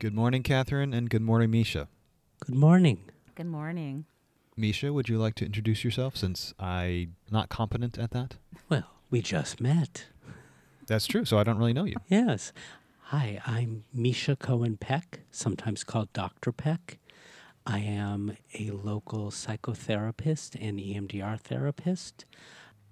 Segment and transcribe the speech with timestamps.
[0.00, 1.86] Good morning, Catherine, and good morning, Misha.
[2.46, 3.10] Good morning.
[3.34, 4.06] Good morning.
[4.56, 8.36] Misha, would you like to introduce yourself since I'm not competent at that?
[8.70, 10.06] Well, we just met.
[10.86, 11.96] That's true, so I don't really know you.
[12.08, 12.54] Yes.
[13.08, 16.50] Hi, I'm Misha Cohen Peck, sometimes called Dr.
[16.50, 16.96] Peck.
[17.66, 22.24] I am a local psychotherapist and EMDR therapist.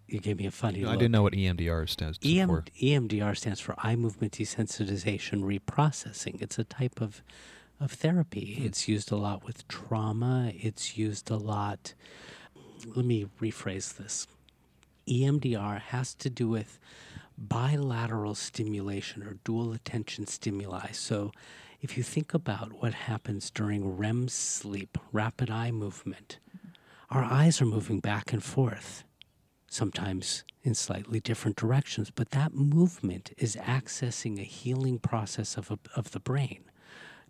[0.09, 1.01] You gave me a funny I look.
[1.01, 2.65] didn't know what EMDR stands EM, for.
[2.81, 6.41] EMDR stands for eye movement desensitization reprocessing.
[6.41, 7.23] It's a type of
[7.81, 8.57] of therapy.
[8.57, 8.67] Hmm.
[8.67, 10.53] It's used a lot with trauma.
[10.55, 11.95] It's used a lot.
[12.87, 14.27] Let me rephrase this.
[15.07, 16.79] EMDR has to do with
[17.37, 20.91] bilateral stimulation or dual attention stimuli.
[20.93, 21.33] So,
[21.81, 26.39] if you think about what happens during REM sleep, rapid eye movement,
[27.11, 29.05] our eyes are moving back and forth
[29.69, 35.79] sometimes in slightly different directions, but that movement is accessing a healing process of, a,
[35.95, 36.65] of the brain.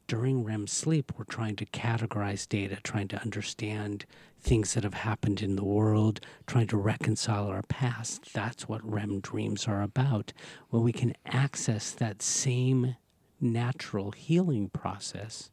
[0.07, 4.07] During REM sleep, we're trying to categorize data, trying to understand
[4.41, 8.33] things that have happened in the world, trying to reconcile our past.
[8.33, 10.33] That's what REM dreams are about.
[10.71, 12.97] When we can access that same
[13.41, 15.51] natural healing process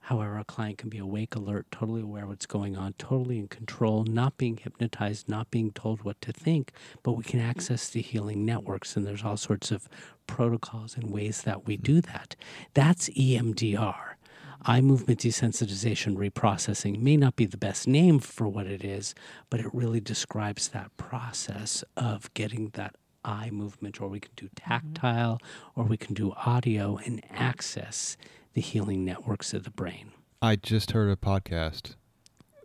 [0.00, 3.48] However, a client can be awake, alert, totally aware of what's going on, totally in
[3.48, 7.50] control, not being hypnotized, not being told what to think, but we can mm-hmm.
[7.50, 8.96] access the healing networks.
[8.96, 9.88] And there's all sorts of
[10.26, 11.82] protocols and ways that we mm-hmm.
[11.82, 12.36] do that.
[12.74, 13.74] That's EMDR.
[13.74, 14.70] Mm-hmm.
[14.70, 19.14] Eye movement desensitization reprocessing may not be the best name for what it is,
[19.50, 24.48] but it really describes that process of getting that eye movement, or we can do
[24.56, 25.38] tactile,
[25.76, 28.16] or we can do audio and access
[28.58, 30.10] the healing networks of the brain.
[30.42, 31.94] I just heard a podcast,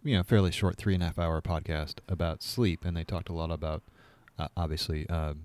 [0.03, 3.29] you know, fairly short, three and a half hour podcast about sleep, and they talked
[3.29, 3.83] a lot about,
[4.39, 5.35] uh, obviously, uh,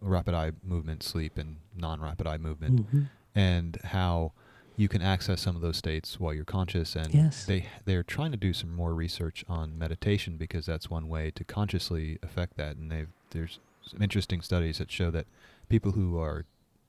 [0.00, 3.08] rapid eye movement, sleep, and non rapid eye movement, Mhm.
[3.34, 4.32] and how
[4.78, 7.44] you can access some of those states while you're conscious and Yes.
[7.44, 11.44] they they're trying to do some more research on meditation because that's one way to
[11.44, 15.26] consciously affect that and they've there's some interesting studies that show that
[15.68, 16.44] people who are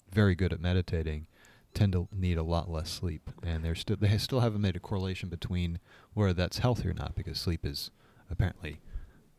[0.09, 1.27] very good at meditating
[1.77, 4.79] tend to need a lot less sleep and they're still they still haven't made a
[4.79, 5.79] correlation between
[6.13, 7.91] whether that's healthy or not because sleep is
[8.31, 8.79] apparently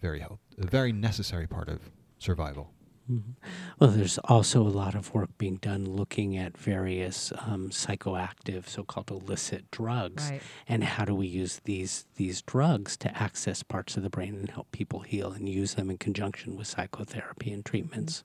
[0.01, 2.73] very health, a very necessary part of survival
[3.11, 3.37] Mhm.
[3.81, 9.11] Well, there's also a lot of work being done looking at various um, psychoactive, so-called
[9.11, 10.43] illicit drugs, Right.
[10.69, 14.51] and how do we use these these drugs to access parts of the brain and
[14.51, 18.25] help people heal, and use them in conjunction with psychotherapy and treatments.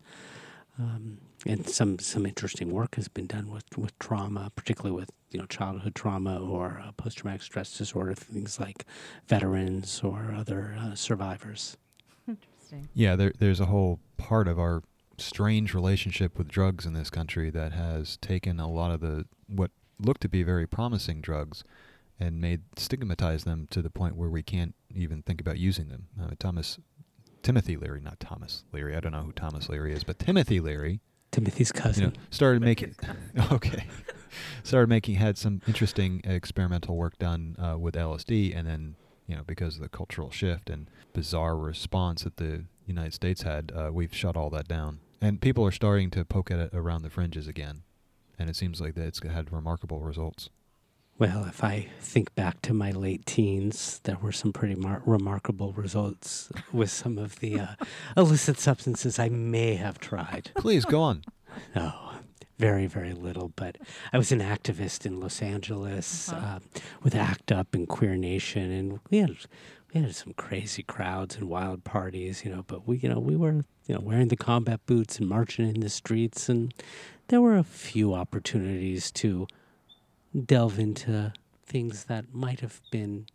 [0.79, 5.39] Um, and some some interesting work has been done with, with trauma, particularly with you
[5.39, 8.85] know childhood trauma or uh, post traumatic stress disorder, things like
[9.27, 11.77] veterans or other uh, survivors.
[12.27, 12.89] Interesting.
[12.93, 14.81] Yeah, there, there's a whole part of our
[15.17, 19.71] strange relationship with drugs in this country that has taken a lot of the what
[19.99, 21.63] look to be very promising drugs
[22.19, 26.07] and made stigmatize them to the point where we can't even think about using them.
[26.21, 26.79] Uh, Thomas
[27.43, 28.95] Timothy Leary, not Thomas Leary.
[28.95, 32.61] I don't know who Thomas Leary is, but Timothy Leary, Timothy's cousin, you know, started
[32.61, 32.95] making
[33.51, 33.85] okay,
[34.63, 38.95] started making had some interesting experimental work done uh, with LSD, and then
[39.27, 43.71] you know because of the cultural shift and bizarre response that the United States had,
[43.75, 47.01] uh, we've shut all that down, and people are starting to poke at it around
[47.01, 47.83] the fringes again,
[48.39, 50.49] and it seems like that it's had remarkable results.
[51.19, 55.71] Well, if I think back to my late teens, there were some pretty mar- remarkable
[55.73, 57.67] results with some of the uh,
[58.17, 60.51] illicit substances I may have tried.
[60.55, 61.21] Please go on.
[61.75, 61.93] No,
[62.57, 63.51] very, very little.
[63.55, 63.77] But
[64.11, 66.55] I was an activist in Los Angeles Uh-huh.
[66.55, 66.59] uh,
[67.03, 69.35] with ACT UP and Queer Nation, and we had
[69.93, 72.63] we had some crazy crowds and wild parties, you know.
[72.65, 75.79] But we, you know, we were you know wearing the combat boots and marching in
[75.81, 76.73] the streets, and
[77.27, 79.45] there were a few opportunities to
[80.33, 81.33] delve into
[81.65, 83.27] things that might have been,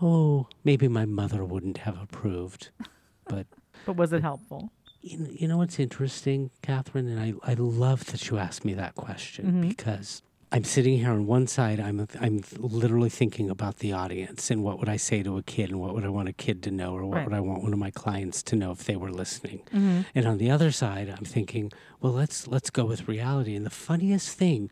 [0.00, 2.70] oh, maybe my mother wouldn't have approved,
[3.28, 3.46] but
[3.86, 4.70] But was it helpful?
[5.00, 8.72] you know, you know what's interesting, Catherine, and I, I love that you asked me
[8.74, 9.68] that question Mhm.
[9.68, 14.62] because I'm sitting here on one side, I'm I'm literally thinking about the audience and
[14.62, 16.70] what would I say to a kid and what would I want a kid to
[16.70, 17.24] know or what Right.
[17.26, 19.62] would I want one of my clients to know if they were listening.
[19.72, 20.00] Mm-hmm.
[20.14, 23.56] And on the other side, I'm thinking, well, let's let's go with reality.
[23.56, 24.70] And the funniest thing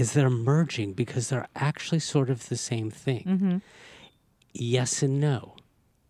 [0.00, 3.56] is they're merging because they're actually sort of the same thing Mm-hmm.
[4.52, 5.56] yes and no.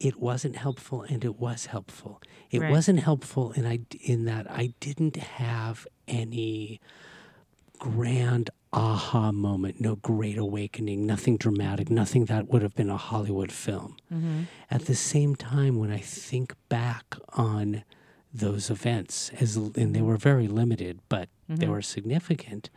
[0.08, 2.14] It wasn't helpful and it was helpful.
[2.50, 2.70] It Right.
[2.76, 3.76] wasn't helpful in I
[4.12, 5.76] in that I didn't have
[6.08, 6.80] any
[7.78, 13.50] grand aha moment, no great awakening, nothing dramatic, nothing that would have been a Hollywood
[13.52, 13.96] film.
[14.12, 14.42] Mm-hmm.
[14.70, 17.82] At the same time when I think back on
[18.32, 21.70] those events as and they were very limited, but they Mhm.
[21.70, 22.70] were significant.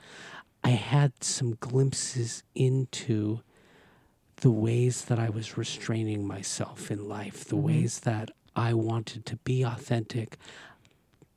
[0.64, 3.42] I had some glimpses into
[4.38, 7.62] the ways that I was restraining myself in life, the Mhm.
[7.64, 10.38] ways that I wanted to be authentic,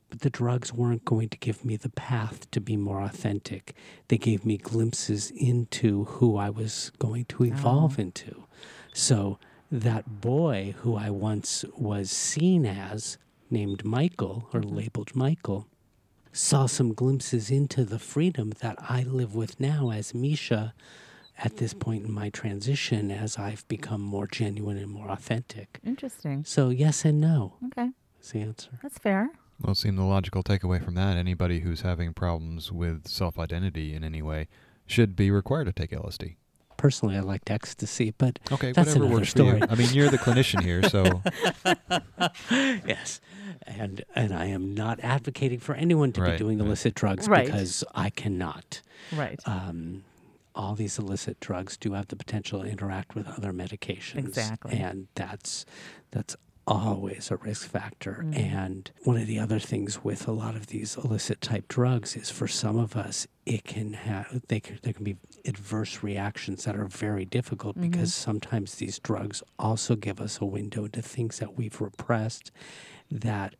[0.09, 3.75] but the drugs weren't going to give me the path to be more authentic.
[4.07, 8.45] They gave me glimpses into who I was going to evolve into.
[8.93, 9.39] So
[9.71, 13.17] that boy who I once was seen as,
[13.49, 15.67] named Michael or labeled Michael,
[16.37, 20.73] saw some glimpses into the freedom that I live with now as Misha
[21.39, 25.79] at this point in my transition as I've become more genuine and more authentic.
[25.85, 26.43] Interesting.
[26.45, 27.89] So, yes and no Okay.
[28.21, 28.79] is the answer.
[28.81, 29.29] That's fair.
[29.61, 33.93] Well, it seemed the logical takeaway from that anybody who's having problems with self identity
[33.95, 34.47] in any way
[34.85, 36.35] should be required to take LSD.
[36.77, 39.49] Personally, I liked ecstasy, but Okay, That's whatever another works for you.
[39.57, 39.61] story.
[39.69, 41.21] I mean, you're the clinician here, so
[42.87, 43.19] yes,
[43.65, 46.65] and and I am not advocating for anyone to Right, be doing right.
[46.67, 47.45] illicit drugs Right.
[47.45, 48.81] because I cannot.
[49.15, 49.39] Right.
[49.45, 50.03] Um,
[50.55, 54.77] all these illicit drugs do have the potential to interact with other medications, Exactly.
[54.77, 55.65] and that's
[56.11, 56.35] that's
[56.67, 58.23] always a risk factor.
[58.25, 58.37] Mhm.
[58.37, 62.29] And one of the other things with a lot of these illicit type drugs is
[62.29, 65.15] for some of us, it can have they can, there can be
[65.45, 67.81] adverse reactions that are very difficult Mhm.
[67.91, 72.51] because sometimes these drugs also give us a window into things that we've repressed
[73.09, 73.55] that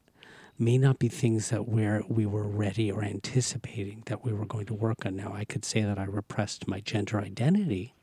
[0.60, 4.66] may not be things that we're, we were ready or anticipating that we were going
[4.66, 5.16] to work on.
[5.16, 7.94] Now, I could say that I repressed my gender identity,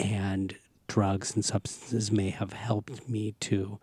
[0.00, 0.56] and
[0.88, 3.78] drugs and substances may have helped me to,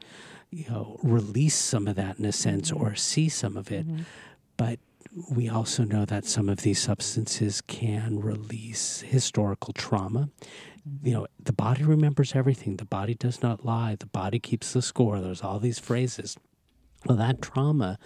[0.51, 3.87] you know, release some of that in a sense or see some of it.
[3.87, 4.05] Mhm.
[4.57, 4.79] But
[5.31, 10.29] we also know that some of these substances can release historical trauma.
[11.03, 12.77] You know, the body remembers everything.
[12.77, 13.95] The body does not lie.
[13.95, 15.21] The body keeps the score.
[15.21, 16.37] There's all these phrases.
[17.05, 17.97] Well, that trauma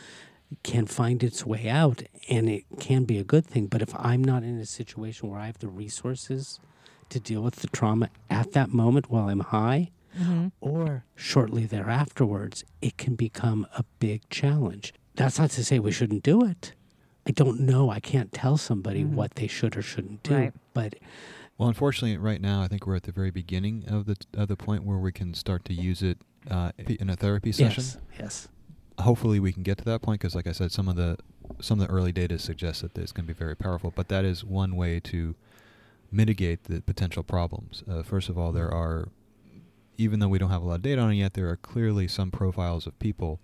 [0.63, 3.67] can find its way out and it can be a good thing.
[3.67, 6.59] But if I'm not in a situation where I have the resources
[7.09, 10.51] to deal with the trauma at that moment while I'm high, Mhm.
[10.61, 14.93] or shortly thereafterwards, it can become a big challenge.
[15.15, 16.73] That's not to say we shouldn't do it.
[17.27, 17.89] I don't know.
[17.89, 19.11] I can't tell somebody Mhm.
[19.11, 20.35] what they should or shouldn't do.
[20.35, 20.53] Right.
[20.73, 20.95] But
[21.57, 24.55] Well, unfortunately, right now, I think we're at the very beginning of the of the
[24.55, 26.17] point where we can start to use it
[26.49, 27.83] uh, in a therapy session.
[27.83, 28.47] yes, yes.
[28.99, 31.17] Hopefully, we can get to that point because, like I said, some of the
[31.59, 33.91] some of the early data suggests that it's going to be very powerful.
[33.93, 35.35] But that is one way to
[36.11, 37.83] mitigate the potential problems.
[37.89, 39.09] Uh, first of all, there are,
[39.97, 42.07] even though we don't have a lot of data on it yet, there are clearly
[42.07, 43.39] some profiles of people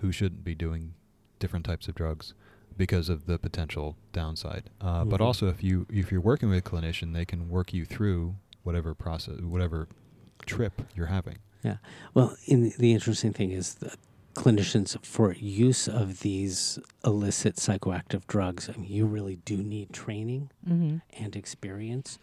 [0.00, 0.94] who shouldn't be doing
[1.38, 2.34] different types of drugs
[2.76, 4.70] because of the potential downside.
[4.80, 5.24] Uh, But Mhm.
[5.24, 8.94] also, if you if you're working with a clinician, they can work you through whatever
[8.94, 9.88] process, whatever
[10.46, 11.38] trip you're having.
[11.64, 11.78] Yeah.
[12.14, 13.98] Well, in the interesting thing is that
[14.38, 20.50] clinicians for use of these illicit psychoactive drugs, I mean, you really do need training
[20.66, 21.02] Mhm.
[21.18, 22.18] and experience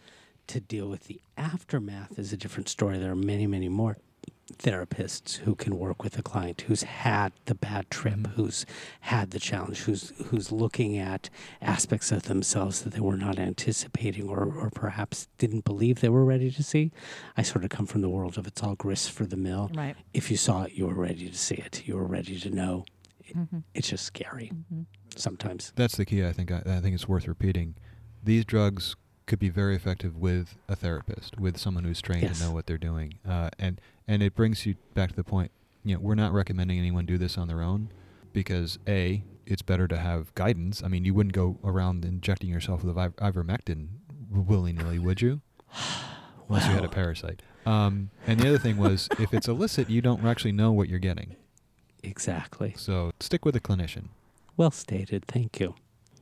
[0.46, 2.98] to deal with the aftermath is a different story.
[2.98, 3.98] There are many, many more
[4.52, 8.64] therapists who can work with a client who's had the bad trip, who's
[9.00, 11.28] had the challenge, who's who's looking at
[11.60, 16.24] aspects of themselves that they were not anticipating or, or perhaps didn't believe they were
[16.24, 16.92] ready to see.
[17.36, 19.70] I sort of come from the world of it's all grist for the mill.
[19.74, 19.96] Right.
[20.14, 21.82] If you saw it, you were ready to see it.
[21.86, 22.84] You were ready to know.
[23.34, 23.64] Mhm.
[23.74, 24.86] It's just scary Mhm.
[25.16, 25.72] sometimes.
[25.74, 26.24] That's the key.
[26.24, 26.52] I think.
[26.52, 27.74] I, I think it's worth repeating.
[28.22, 28.94] These drugs
[29.26, 32.38] could be very effective with a therapist, with someone who's trained Yes.
[32.38, 35.50] to know what they're doing, uh, and and it brings you back to the point.
[35.84, 37.90] You know, we're not recommending anyone do this on their own
[38.32, 40.82] because a it's better to have guidance.
[40.82, 43.88] I mean, you wouldn't go around injecting yourself with iver- ivermectin
[44.30, 45.40] willy nilly, would you?
[46.48, 47.42] Unless you had a parasite.
[47.64, 50.98] Um, and the other thing was, if it's illicit, you don't actually know what you're
[50.98, 51.36] getting.
[52.02, 52.74] Exactly.
[52.76, 54.08] So stick with a clinician.
[54.56, 55.24] Well stated.
[55.26, 55.74] Thank you.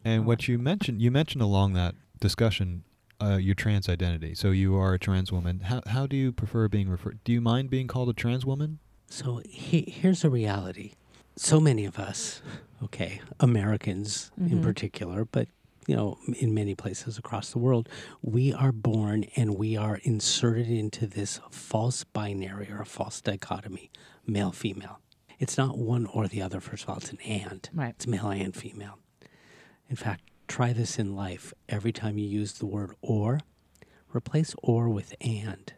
[0.04, 2.84] And what you mentioned, you mentioned along that discussion,
[3.20, 4.34] uh, your trans identity.
[4.34, 5.60] So you are a trans woman.
[5.60, 7.18] How how do you prefer being referred?
[7.24, 8.78] Do you mind being called a trans woman?
[9.08, 10.92] So he, here's a reality.
[11.36, 12.42] So many of us,
[12.82, 14.62] okay, Americans in Mhm.
[14.62, 15.48] particular, but
[15.86, 17.88] you know, in many places across the world,
[18.22, 23.90] we are born and we are inserted into this false binary or a false dichotomy,
[24.26, 25.00] male female.
[25.38, 26.58] It's not one or the other.
[26.60, 27.68] First of all, it's an and.
[27.74, 27.90] Right.
[27.90, 28.98] It's male and female.
[29.90, 31.52] In fact, try this in life.
[31.68, 33.40] Every time you use the word or,
[34.14, 35.72] replace or with and.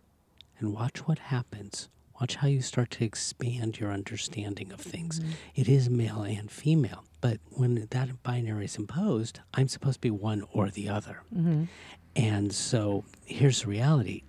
[0.59, 1.89] And watch what happens.
[2.21, 5.21] Watch how you start to expand your understanding of things.
[5.55, 7.05] It is male and female.
[7.21, 11.23] But when that binary is imposed, I'm supposed to be one or the other.
[11.35, 11.69] Mhm.
[12.15, 14.23] And so here's the reality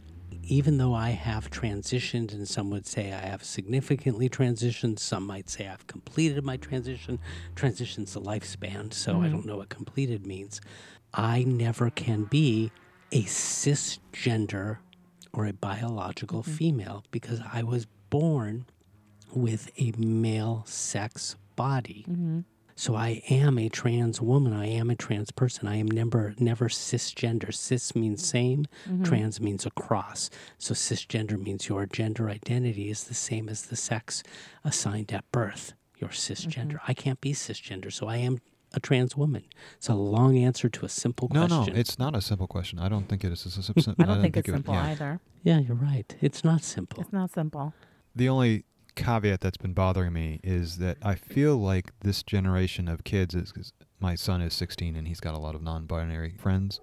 [0.47, 5.49] even though I have transitioned, and some would say I have significantly transitioned, some might
[5.49, 7.19] say I've completed my transition.
[7.55, 9.31] Transition's a lifespan, so I mm-hmm.
[9.31, 10.61] don't know what completed means.
[11.13, 12.71] I never can be
[13.11, 14.77] a cisgender
[15.33, 16.51] or a biological mm-hmm.
[16.51, 18.65] female because I was born
[19.33, 22.05] with a male sex body.
[22.09, 22.39] Mm-hmm.
[22.77, 24.53] So I am a trans woman.
[24.53, 25.67] I am a trans person.
[25.67, 27.51] I am never never cisgender.
[27.51, 28.37] Cis means mm-hmm.
[28.37, 29.03] same, mm-hmm.
[29.03, 30.29] trans means across.
[30.59, 34.21] So cisgender means your gender identity is the same as the sex
[34.63, 35.73] assigned at birth.
[35.97, 36.73] You're cisgender.
[36.73, 36.91] Mm-hmm.
[36.91, 38.37] I can't be cisgender, so I am
[38.73, 39.45] a trans woman.
[39.77, 41.57] It's a long answer to a simple No, question.
[41.57, 42.77] no, no, it's not a simple question.
[42.77, 43.43] I don't think it is.
[43.47, 44.85] A, sim- sim- I don't think it's of it- simple yeah.
[44.91, 45.19] either.
[45.41, 46.15] yeah, you're right.
[46.21, 47.01] It's not simple.
[47.01, 47.73] It's not simple.
[48.15, 48.65] The only
[48.97, 53.71] caveat that's been bothering me is that I feel like this generation of kids is
[53.99, 56.81] my son is 16 and he's got a lot of non-binary friends.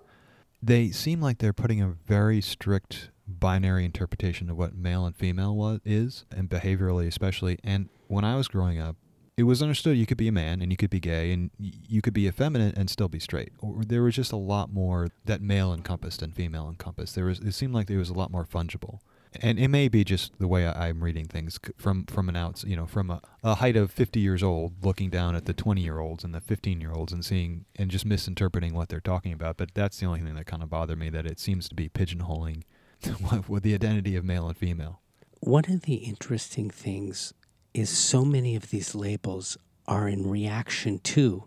[0.62, 5.54] They seem like they're putting a very strict binary interpretation of what male and female
[5.54, 7.58] was is, and behaviorally especially.
[7.62, 8.96] And when I was growing up,
[9.36, 12.00] it was understood you could be a man and you could be gay and you
[12.00, 13.52] could be effeminate and still be straight.
[13.58, 17.14] Or there was just a lot more that male encompassed and female encompassed.
[17.16, 19.00] There was it seemed like there was a lot more fungible.
[19.40, 22.64] And it may be just the way I- I'm reading things from from an outs,
[22.64, 25.80] you know, from a, a height of 50 years old, looking down at the 20
[25.80, 29.32] year olds and the 15 year olds and seeing and just misinterpreting what they're talking
[29.32, 29.56] about.
[29.56, 31.88] But that's the only thing that kind of bothered me that it seems to be
[31.88, 32.62] pigeonholing
[33.48, 35.00] with the identity of male and female.
[35.40, 37.34] One of the interesting things
[37.74, 41.44] is so many of these labels are in reaction to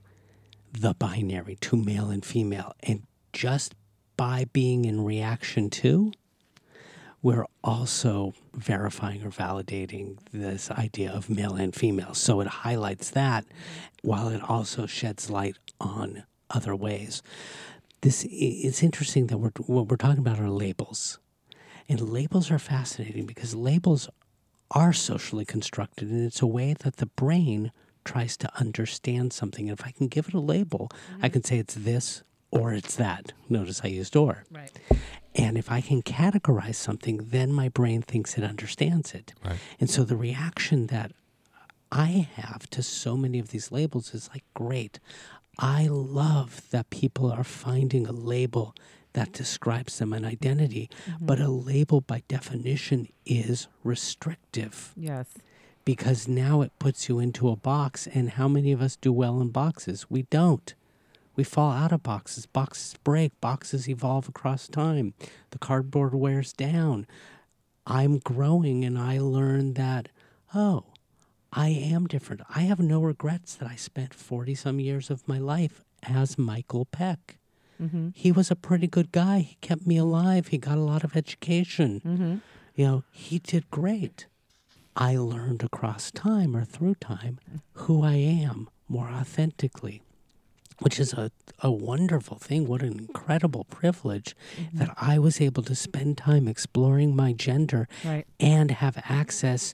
[0.72, 2.74] the binary, to male and female.
[2.84, 3.04] And
[3.34, 3.74] just
[4.18, 6.12] by being in reaction to,
[7.28, 12.14] we're also verifying or validating this idea of male and female.
[12.14, 13.44] So it highlights that
[14.02, 17.22] while it also sheds light on other ways.
[18.00, 21.20] This it's interesting that we're what we're talking about are labels.
[21.90, 24.08] And labels are fascinating because labels
[24.72, 27.74] are socially constructed, and it's a way that the brain
[28.06, 29.70] tries to understand something.
[29.70, 31.28] And if I can give it a label, I mm-hmm.
[31.34, 33.34] can say it's this or it's that.
[33.50, 34.44] Notice I used or.
[34.52, 34.72] Right.
[35.36, 39.34] And if I can categorize something, then my brain thinks it understands it.
[39.46, 39.60] Right.
[39.80, 41.12] And so the reaction that
[41.92, 45.00] I have to so many of these labels is like, great.
[45.60, 48.76] I love that people are finding a label
[49.14, 51.26] that describes them an identity, mm-hmm.
[51.26, 55.28] but a label by definition is restrictive Yes.
[55.86, 58.08] because now it puts you into a box.
[58.08, 60.06] And how many of us do well in boxes?
[60.10, 60.74] We don't.
[61.38, 62.46] We fall out of boxes.
[62.46, 63.40] Boxes break.
[63.40, 65.14] Boxes evolve across time.
[65.52, 67.08] The cardboard wears down.
[67.86, 70.10] I'm growing and I learn that,
[70.54, 70.84] oh,
[71.54, 72.42] I am different.
[72.54, 76.86] I have no regrets that I spent 40 some years of my life as Michael
[76.86, 77.38] Peck.
[77.82, 78.10] Mm-hmm.
[78.14, 79.40] He was a pretty good guy.
[79.40, 80.48] He kept me alive.
[80.48, 82.02] He got a lot of education.
[82.04, 82.36] Mm-hmm.
[82.76, 84.26] You know, he did great.
[84.96, 87.38] I learned across time or through time
[87.74, 90.02] who I am more authentically,
[90.80, 92.68] which is a, a wonderful thing.
[92.68, 94.36] What an incredible privilege
[94.74, 98.26] that I was able to spend time exploring my gender Right.
[98.40, 99.74] and have access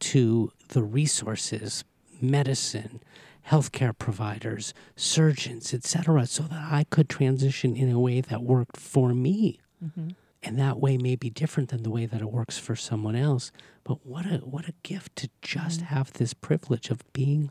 [0.00, 1.84] to the resources,
[2.20, 3.02] medicine,
[3.48, 9.12] healthcare providers, surgeons, etc., so that I could transition in a way that worked for
[9.14, 9.58] me.
[9.84, 10.10] Mm-hmm.
[10.42, 13.52] And that way may be different than the way that it works for someone else.
[13.84, 17.50] But what a what a gift to just have this privilege of being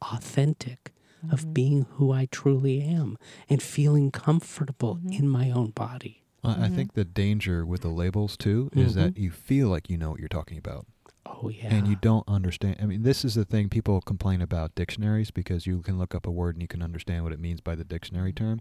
[0.00, 0.92] authentic,
[1.30, 1.52] of mm-hmm.
[1.52, 5.12] being who I truly am, and feeling comfortable mm-hmm.
[5.12, 6.22] in my own body.
[6.42, 7.00] I I think mm-hmm.
[7.00, 10.28] the danger with the labels too is that you feel like you know what you're
[10.28, 10.86] talking about.
[11.26, 11.72] Oh yeah.
[11.72, 12.76] and you don't understand.
[12.80, 16.26] I mean, this is the thing people complain about dictionaries because you can look up
[16.26, 18.60] a word and you can understand what it means by the dictionary term,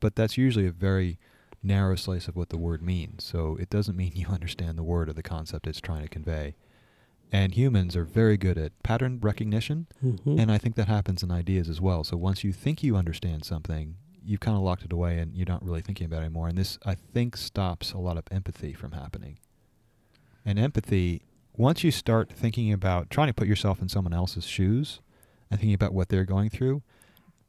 [0.00, 1.18] but that's usually a very
[1.62, 3.22] narrow slice of what the word means.
[3.24, 6.54] So it doesn't mean you understand the word or the concept it's trying to convey.
[7.32, 10.38] And humans are very good at pattern recognition, Mhm.
[10.40, 12.02] and I think that happens in ideas as well.
[12.02, 15.46] So once you think you understand something, you've kind of locked it away and you're
[15.46, 16.48] not really thinking about it anymore.
[16.48, 19.38] And this, I think, stops a lot of empathy from happening.
[20.44, 21.22] And empathy,
[21.56, 25.00] once you start thinking about trying to put yourself in someone else's shoes
[25.50, 26.82] and thinking about what they're going through,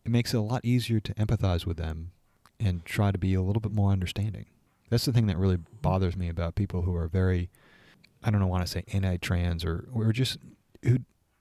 [0.05, 2.11] it makes it a lot easier to empathize with them
[2.59, 4.45] and try to be a little bit more understanding.
[4.89, 7.49] That's the thing that really bothers me about people who are very,
[8.23, 10.37] I don't know, want to say anti-trans or or just
[10.83, 10.99] who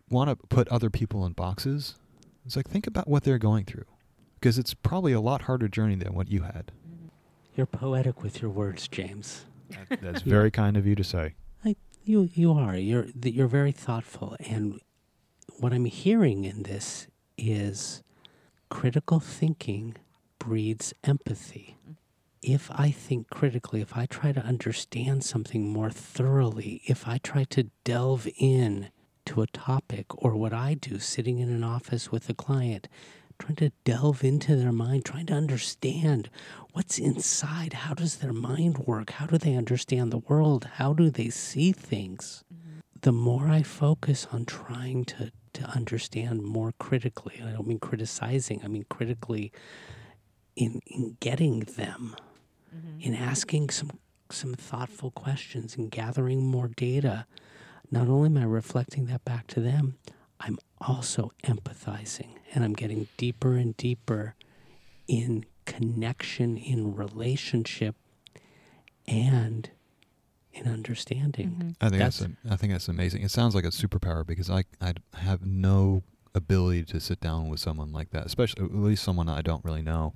[0.09, 1.95] want to put other people in boxes.
[2.47, 3.85] It's like think about what they're going through,
[4.41, 6.73] because it's probably a lot harder journey than what you had.
[6.89, 7.07] Mm-hmm.
[7.57, 9.45] You're poetic with your words, James.
[9.89, 10.31] That's Yeah.
[10.31, 11.35] very kind of you to say.
[12.03, 12.75] You you are.
[12.77, 14.81] You're you're very thoughtful, and
[15.59, 17.07] what I'm hearing in this
[17.37, 18.03] is
[18.71, 19.97] critical thinking
[20.39, 21.77] breeds empathy.
[21.83, 21.93] Mm-hmm.
[22.43, 27.45] If I think critically, if I try to understand something more thoroughly, if I try
[27.45, 28.91] to delve in
[29.27, 32.89] to a topic or what I do sitting in an office with a client,
[33.39, 36.31] trying to delve into their mind, trying to understand
[36.73, 41.11] what's inside, how does their mind work, how do they understand the world, how do
[41.11, 42.45] they see things.
[42.53, 42.79] Mm-hmm.
[43.03, 48.61] The more I focus on trying to, to understand more critically, I don't mean criticizing,
[48.65, 49.53] I mean critically
[50.57, 52.15] in, in getting them
[52.75, 53.01] Mm-hmm.
[53.01, 53.91] in asking some
[54.31, 57.27] some thoughtful questions and gathering more data,
[57.91, 59.97] not only am I reflecting that back to them,
[60.39, 64.37] I'm also empathizing and I'm getting deeper and deeper
[65.09, 67.97] in connection, in relationship,
[69.07, 69.71] and
[70.53, 71.51] in understanding.
[71.51, 71.69] Mm-hmm.
[71.81, 73.23] I think that's, That's- am- I think that's amazing.
[73.23, 76.03] It sounds like a superpower because I I have no
[76.35, 79.83] ability to sit down with someone like that, especially at least someone I don't really
[79.83, 80.15] know.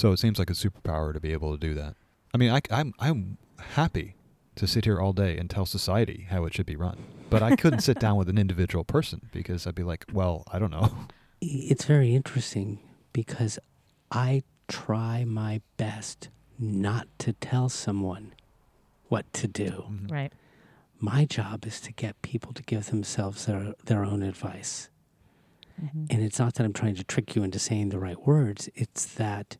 [0.00, 1.94] So it seems like a superpower to be able to do that.
[2.32, 3.36] I mean, I, am I'm
[3.74, 4.14] happy
[4.54, 7.54] to sit here all day and tell society how it should be run, but I
[7.54, 10.90] couldn't sit down with an individual person because I'd be like, well, I don't know.
[11.42, 12.80] It's very interesting
[13.14, 13.58] because
[14.10, 16.28] I try my best
[16.58, 18.34] not to tell someone
[19.08, 19.84] what to do.
[19.88, 20.10] Mhm.
[20.10, 20.32] Right.
[20.98, 24.90] My job is to get people to give themselves their, their own advice.
[25.82, 26.06] Mhm.
[26.10, 29.06] And it's not that I'm trying to trick you into saying the right words, it's
[29.14, 29.56] that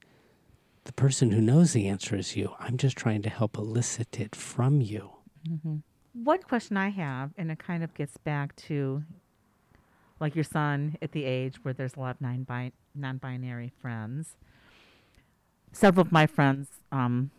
[0.85, 2.55] the person who knows the answer is you.
[2.59, 5.11] I'm just trying to help elicit it from you.
[5.49, 5.83] Mhm.
[6.13, 9.05] One question I have, and it kind of gets back to
[10.19, 12.47] like your son at the age where there's a lot of non
[12.95, 14.37] non binary friends.
[15.73, 17.31] Several of my friends um,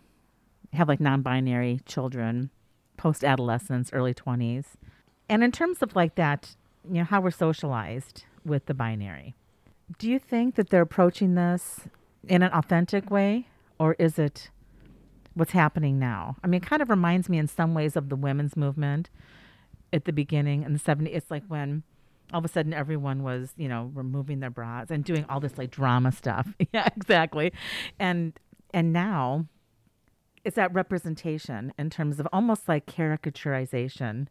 [0.74, 2.50] have like non binary children,
[2.98, 4.66] post adolescence, early 20s.
[5.30, 6.56] And in terms of like that,
[6.86, 9.36] you know, how we're socialized with the binary,
[10.00, 11.82] do you think that they're approaching this
[12.28, 13.48] in an authentic way,
[13.80, 14.50] or is it
[15.34, 16.36] what's happening now.
[16.44, 19.10] I mean, it kind of reminds me in some ways of the women's movement
[19.94, 21.10] at the beginning in the 70s.
[21.12, 21.84] It's like when
[22.34, 25.58] all of a sudden everyone was, you know, removing their bras and doing all this
[25.58, 26.48] like drama stuff.
[26.74, 27.52] yeah, exactly.
[28.00, 28.34] And
[28.74, 29.48] and now
[30.44, 34.28] it's that representation in terms of almost like caricaturization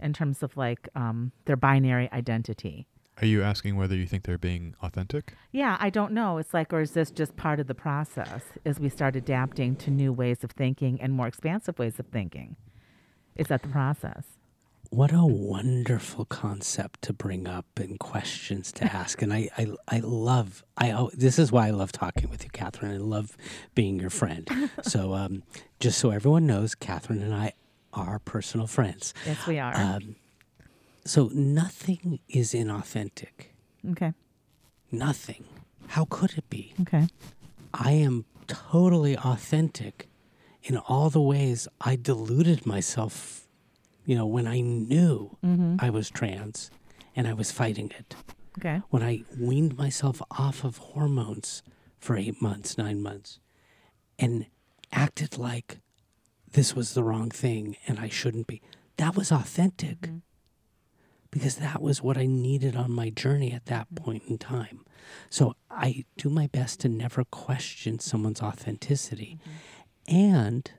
[0.00, 2.86] in terms of like um, their binary identity.
[3.20, 5.34] Are you asking whether you think they're being authentic?
[5.52, 6.38] Yeah, I don't know.
[6.38, 9.90] It's like, or is this just part of the process as we start adapting to
[9.90, 12.56] new ways of thinking and more expansive ways of thinking?
[13.36, 14.24] Is that the process?
[14.90, 19.22] What a wonderful concept to bring up and questions to ask.
[19.22, 22.50] And I, I, I love, I, al- this is why I love talking with you,
[22.50, 22.92] Catherine.
[22.92, 23.36] I love
[23.74, 24.48] being your friend.
[24.82, 25.42] so, um,
[25.80, 27.52] just so everyone knows, Catherine and I
[27.92, 29.14] are personal friends.
[29.26, 29.74] Yes, we are.
[29.74, 30.16] Um,
[31.04, 33.48] so, nothing is inauthentic.
[33.92, 34.12] okay.
[34.90, 35.44] Nothing.
[35.88, 36.74] How could it be?
[36.82, 37.08] Okay.
[37.72, 40.08] I am totally authentic
[40.62, 43.48] in all the ways I deluded myself,
[44.04, 45.76] you know, when I knew Mm-hmm.
[45.80, 46.70] I was trans
[47.16, 48.14] and I was fighting it.
[48.58, 48.82] Okay.
[48.90, 51.62] When I weaned myself off of hormones
[51.98, 53.38] for eight months, nine months,
[54.18, 54.46] and
[54.92, 55.78] acted like
[56.52, 58.60] this was the wrong thing and I shouldn't be.
[58.98, 60.10] That was authentic
[61.32, 64.04] because that was what I needed on my journey at that mm-hmm.
[64.04, 64.84] point in time.
[65.28, 69.38] So I do my best to never question someone's authenticity.
[69.40, 70.14] Mm-hmm.
[70.14, 70.70] And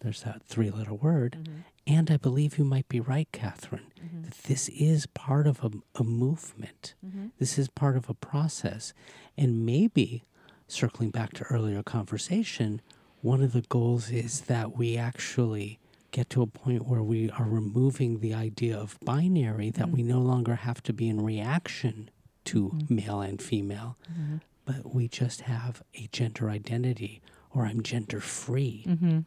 [0.00, 1.38] there's that three letter word.
[1.40, 1.54] Mm-hmm.
[1.86, 3.92] And I believe you might be right, Catherine,
[4.22, 6.94] that this is part of a, a movement.
[7.38, 8.92] This is part of a process.
[9.36, 10.22] And maybe,
[10.68, 12.80] circling back to earlier conversation,
[13.22, 15.80] one of the goals is that we actually
[16.20, 20.10] get to a point where we are removing the idea of binary, that we mm-hmm.
[20.10, 22.10] no longer have to be in reaction
[22.44, 22.94] to mm-hmm.
[22.94, 24.36] male and female, mm-hmm.
[24.66, 27.22] but we just have a gender identity
[27.54, 29.20] or I'm gender free Mm-hmm.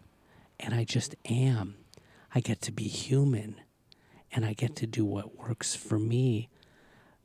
[0.59, 1.77] and I just am.
[2.35, 3.55] I get to be human
[4.31, 6.47] and I get to do what works for me.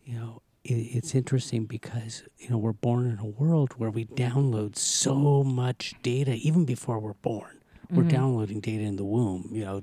[0.02, 4.06] You know, it, it's interesting because, you know, we're born in a world where we
[4.06, 7.57] download so much data even before we're born.
[7.90, 8.08] We're mm-hmm.
[8.10, 9.82] downloading data in the womb, you know,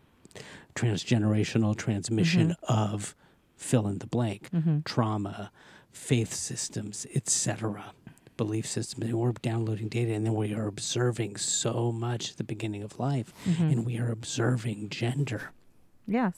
[0.75, 2.73] transgenerational transmission mm-hmm.
[2.73, 3.15] of
[3.57, 4.79] fill in the blank, mm-hmm.
[4.85, 5.51] trauma,
[5.91, 7.93] faith systems, etc
[8.37, 12.43] belief systems and we're downloading data and then we are observing so much at the
[12.43, 15.51] beginning of life and we are observing gender
[16.07, 16.33] Yes.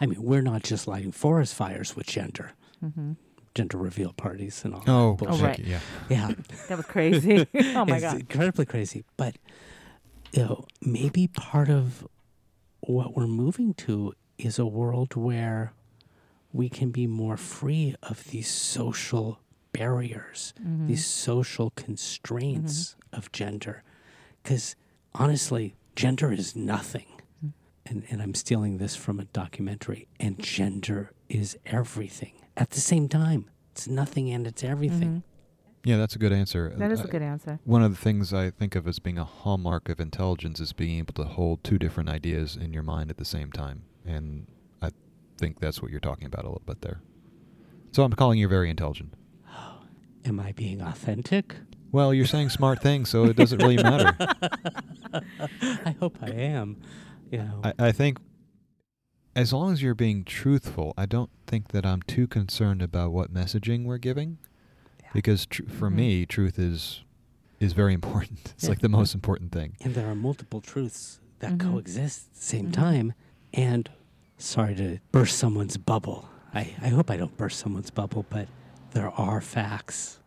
[0.00, 3.12] i mean we're not just lighting forest fires with gender Mm-hmm.
[3.54, 5.58] gender reveal parties and all Oh, that Oh, right.
[5.58, 5.80] yeah.
[6.08, 6.30] yeah
[6.68, 7.46] That was crazy.
[7.74, 8.20] oh my it's God.
[8.20, 9.36] incredibly crazy but
[10.34, 12.06] you know maybe part of
[12.80, 15.72] what we're moving to is a world where
[16.52, 19.40] we can be more free of these social
[19.72, 20.86] barriers, Mm-hmm.
[20.86, 23.16] these social constraints mm-hmm.
[23.16, 23.82] of gender.
[24.42, 24.76] Because
[25.14, 27.06] honestly, gender is nothing.
[27.44, 27.48] Mm-hmm.
[27.86, 33.08] And, and I'm stealing this from a documentary, and gender is everything at the same
[33.08, 33.50] time.
[33.72, 35.08] It's nothing and it's everything.
[35.08, 35.33] Mm-hmm.
[35.84, 36.72] Yeah, that's a good answer.
[36.76, 37.60] That is a good answer.
[37.64, 40.98] One of the things I think of as being a hallmark of intelligence is being
[40.98, 43.82] able to hold two different ideas in your mind at the same time.
[44.06, 44.46] And
[44.80, 44.90] I
[45.36, 47.02] think that's what you're talking about a little bit there.
[47.92, 49.12] So I'm calling you very intelligent.
[50.24, 51.56] Am I being authentic?
[51.92, 54.16] Well, you're saying smart things, so it doesn't really matter.
[55.62, 56.78] I hope I am.
[57.30, 58.18] You know, I, I think
[59.36, 63.32] as long as you're being truthful, I don't think that I'm too concerned about what
[63.32, 64.38] messaging we're giving.
[65.14, 65.18] Yeah.
[65.18, 65.94] Because tr- for Mhm.
[65.94, 67.00] me, truth is
[67.60, 68.40] is very important.
[68.54, 68.70] It's Yeah.
[68.70, 69.76] like the most important thing.
[69.80, 71.60] and there are multiple truths that Mhm.
[71.60, 72.72] coexist at the same Mhm.
[72.72, 73.12] time.
[73.54, 73.88] And
[74.38, 76.28] sorry to burst someone's bubble.
[76.52, 78.48] I, I hope I don't burst someone's bubble, but
[78.90, 80.18] there are facts,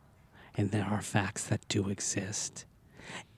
[0.55, 2.65] and there are facts that do exist.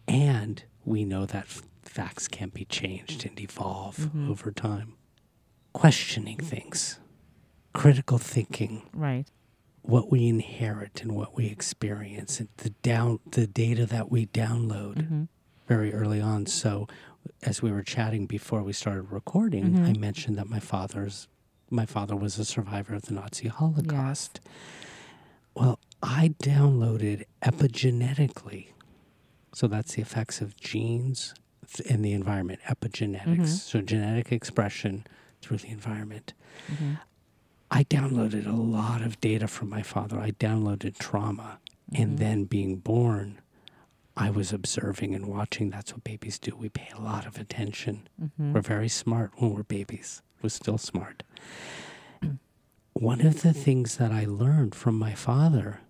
[0.07, 4.29] And we know that f- facts can be changed and evolve Mhm.
[4.29, 4.93] over time.
[5.73, 6.99] Questioning things,
[7.73, 9.27] critical thinking, Right.
[9.89, 15.07] What we inherit and what we experience, and the down the data that we download
[15.07, 15.23] hmm
[15.67, 16.47] very early on.
[16.47, 16.87] So,
[17.43, 19.99] as we were chatting before we started recording, I Mhm.
[19.99, 21.27] mentioned that my father's
[21.69, 24.39] my father was a survivor of the Nazi Holocaust.
[25.55, 28.67] Well, I downloaded epigenetically.
[29.53, 31.33] So that's the effects of genes
[31.89, 33.37] and the environment, epigenetics.
[33.39, 33.45] Mhm.
[33.47, 35.05] So genetic expression
[35.41, 36.33] through the environment.
[36.67, 36.93] hmm
[37.71, 40.19] I downloaded a lot of data from my father.
[40.19, 41.59] I downloaded trauma.
[41.91, 41.99] Mhm.
[42.01, 43.39] And then being born,
[44.17, 45.69] I was observing and watching.
[45.69, 46.55] That's what babies do.
[46.55, 48.07] We pay a lot of attention.
[48.19, 50.21] hmm We're very smart when we're babies.
[50.41, 51.23] We're still smart.
[52.93, 55.81] One of the things that I learned from my father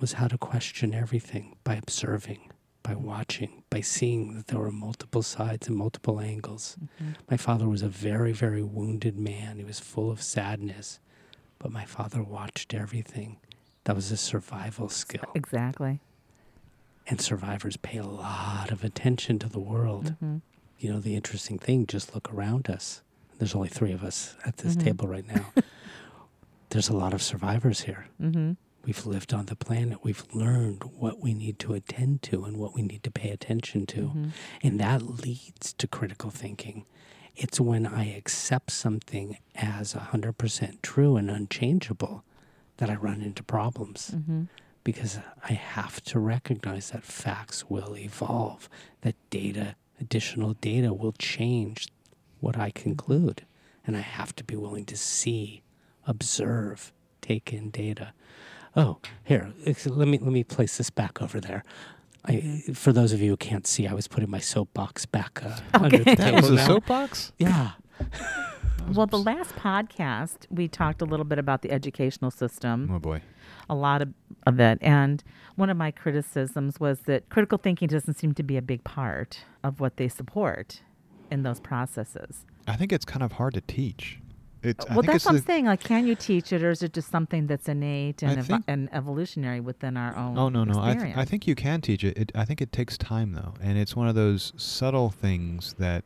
[0.00, 2.50] was how to question everything by observing,
[2.82, 6.76] by watching, by seeing that there were multiple sides and multiple angles.
[6.98, 9.58] hmm My father was a very, very wounded man.
[9.58, 10.98] He was full of sadness,
[11.62, 13.38] but my father watched everything.
[13.84, 15.24] That was a survival skill.
[15.34, 16.00] Exactly.
[17.06, 20.14] And survivors pay a lot of attention to the world.
[20.20, 20.38] hmm
[20.78, 23.02] You know, the interesting thing, just look around us.
[23.38, 24.84] There's only three of us at this Mhm.
[24.84, 25.52] table right now.
[26.70, 28.06] There's a lot of survivors here.
[28.18, 28.52] hmm
[28.84, 29.98] We've lived on the planet.
[30.02, 33.86] We've learned what we need to attend to and what we need to pay attention
[33.86, 34.08] to.
[34.08, 34.28] hmm
[34.62, 36.84] And that leads to critical thinking.
[37.36, 42.24] It's when I accept something as 100% true and unchangeable
[42.76, 44.44] that I run into problems hmm
[44.84, 45.18] because
[45.48, 48.68] I have to recognize that facts will evolve,
[49.02, 51.88] that data, additional data will change
[52.40, 53.44] what I conclude.
[53.86, 55.62] And I have to be willing to see,
[56.06, 58.12] observe, take in data.
[58.76, 61.64] Oh, here, let me let me place this back over there.
[62.24, 65.58] I, for those of you who can't see, I was putting my soapbox back uh,
[65.74, 66.14] under the Okay.
[66.14, 67.32] That was a soapbox?
[67.38, 67.72] Yeah.
[68.94, 73.22] Well, the last podcast we talked a little bit about the educational system, Oh boy.
[73.70, 74.12] a lot of,
[74.44, 75.22] of it, and
[75.54, 79.44] one of my criticisms was that critical thinking doesn't seem to be a big part
[79.62, 80.82] of what they support
[81.30, 82.44] in those processes.
[82.66, 84.18] I think it's kind of hard to teach.
[84.62, 85.64] It's, well, think that's it's what I'm saying.
[85.66, 88.88] Like, can you teach it, or is it just something that's innate and, ev- and
[88.92, 90.38] evolutionary within our own?
[90.38, 90.80] Oh no no!
[90.80, 92.16] I, th- I think you can teach it.
[92.16, 92.32] it.
[92.34, 96.04] I think it takes time though, and it's one of those subtle things that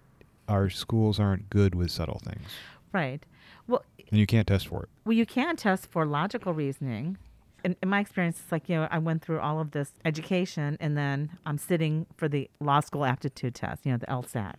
[0.48, 2.48] our schools aren't good with subtle things,
[2.92, 3.22] right.
[3.68, 4.88] Well, and you can't test for it.
[5.04, 7.18] Well, you can test for logical reasoning.
[7.64, 10.76] In, in my experience, it's like, you know, I went through all of this education
[10.78, 14.54] and then I'm sitting for the law school aptitude test, you know, the LSAT.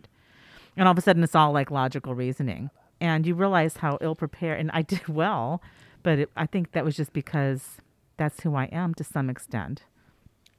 [0.76, 2.70] And all of a sudden it's all like logical reasoning.
[3.00, 5.62] And you realize how ill prepared, and I did well,
[6.02, 7.78] but it, I think that was just because
[8.16, 9.84] that's who I am to some extent.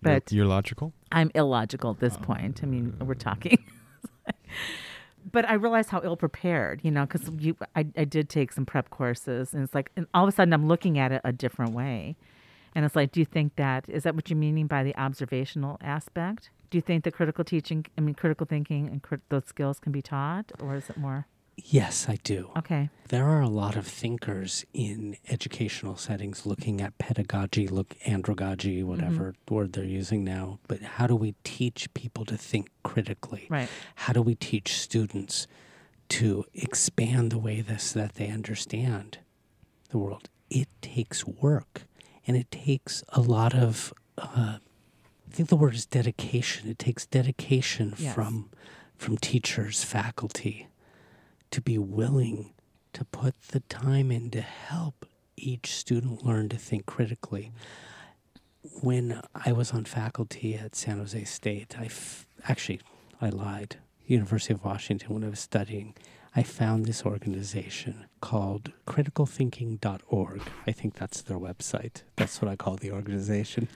[0.02, 0.94] You're- But you're, logical.
[1.12, 2.24] I'm illogical at this oh.
[2.24, 2.62] point.
[2.64, 3.58] I mean, we're talking.
[5.32, 8.66] but I realized how ill prepared, you know, because you, I, I did take some
[8.66, 11.32] prep courses, and it's like, and all of a sudden I'm looking at it a
[11.32, 12.16] different way,
[12.74, 15.78] and it's like, do you think that is that what you're meaning by the observational
[15.82, 16.50] aspect?
[16.70, 19.92] Do you think that critical teaching, I mean, critical thinking and crit- those skills can
[19.92, 21.26] be taught, or is it more
[21.66, 22.52] Yes, I do.
[22.58, 22.90] okay?
[23.10, 29.34] There are a lot of thinkers in educational settings looking at pedagogy, look andragogy, whatever
[29.50, 30.60] word they're using now.
[30.68, 33.48] But how do we teach people to think critically?
[33.50, 33.70] Right.
[33.96, 35.48] How do we teach students
[36.10, 39.20] to expand the way this that they understand
[39.90, 40.30] the world?
[40.50, 41.84] It takes work,
[42.28, 43.94] and it takes a lot of.
[44.18, 44.58] Uh,
[45.28, 46.70] I think the word is dedication.
[46.70, 48.14] It takes dedication Yes.
[48.16, 48.50] from
[48.98, 50.68] from teachers, faculty,
[51.52, 52.54] to be willing
[52.94, 55.06] to put the time in to help
[55.38, 57.52] each student learn to think critically.
[58.82, 62.82] When I was on faculty at San Jose State, I f- actually
[63.22, 63.78] I lied.
[64.06, 65.94] University of Washington, when I was studying,
[66.36, 70.42] I found this organization called criticalthinking.org.
[70.68, 72.04] I think that's their website.
[72.16, 73.68] That's what I call the organization.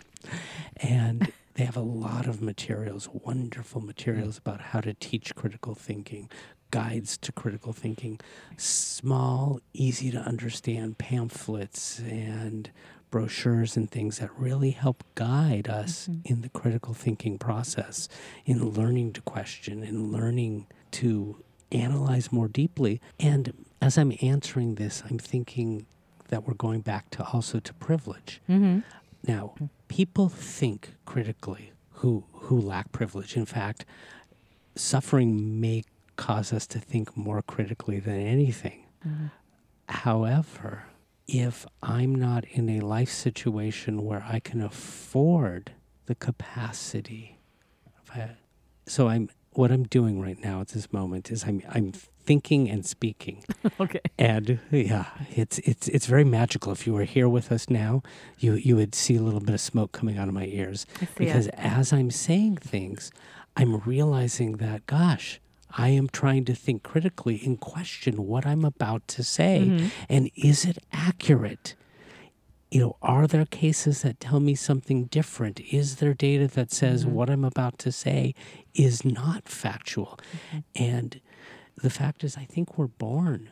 [0.78, 6.30] And they have a lot of materials, wonderful materials about how to teach critical thinking,
[6.74, 8.20] guides to critical thinking,
[8.58, 12.72] small, easy to understand pamphlets and
[13.12, 16.26] brochures and things that really help guide us Mhm.
[16.26, 18.10] in the critical thinking process,
[18.44, 23.00] in learning to question, in learning to analyze more deeply.
[23.20, 25.86] And as I'm answering this, I'm thinking
[26.30, 28.42] that we're going back to also to privilege.
[28.50, 28.80] Mm-hmm.
[29.28, 29.54] Now,
[29.90, 33.38] people think critically who who lack privilege.
[33.38, 33.86] In fact,
[34.76, 35.84] suffering may
[36.16, 38.86] cause us to think more critically than anything.
[39.08, 39.26] Mm-hmm.
[39.90, 40.86] However,
[41.28, 45.72] if I'm not in a life situation where I can afford
[46.06, 47.40] the capacity,
[48.14, 48.32] I,
[48.86, 52.86] so I'm what I'm doing right now at this moment is I'm I'm thinking and
[52.86, 53.44] speaking.
[53.80, 54.00] okay.
[54.18, 56.72] And yeah, it's it's it's very magical.
[56.72, 58.02] If you were here with us now,
[58.40, 60.86] you you would see a little bit of smoke coming out of my ears
[61.18, 61.56] because it.
[61.58, 63.12] as I'm saying things,
[63.56, 65.40] I'm realizing that gosh,
[65.76, 69.92] I am trying to think critically and question what I'm about to say Mhm.
[70.10, 71.76] and is it accurate?
[72.72, 75.60] You know, are there cases that tell me something different?
[75.72, 77.12] Is there data that says Mhm.
[77.12, 78.34] what I'm about to say
[78.74, 80.20] is not factual?
[80.54, 80.64] Mhm.
[80.76, 81.22] And
[81.82, 83.50] the fact is, I think we're born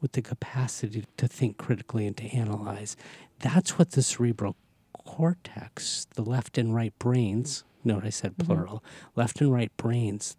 [0.00, 2.96] with the capacity to think critically and to analyze.
[3.40, 4.56] That's what the cerebral
[5.04, 8.44] cortex, the left and right brains, note I said Mhm.
[8.46, 8.84] plural,
[9.16, 10.36] left and right brains,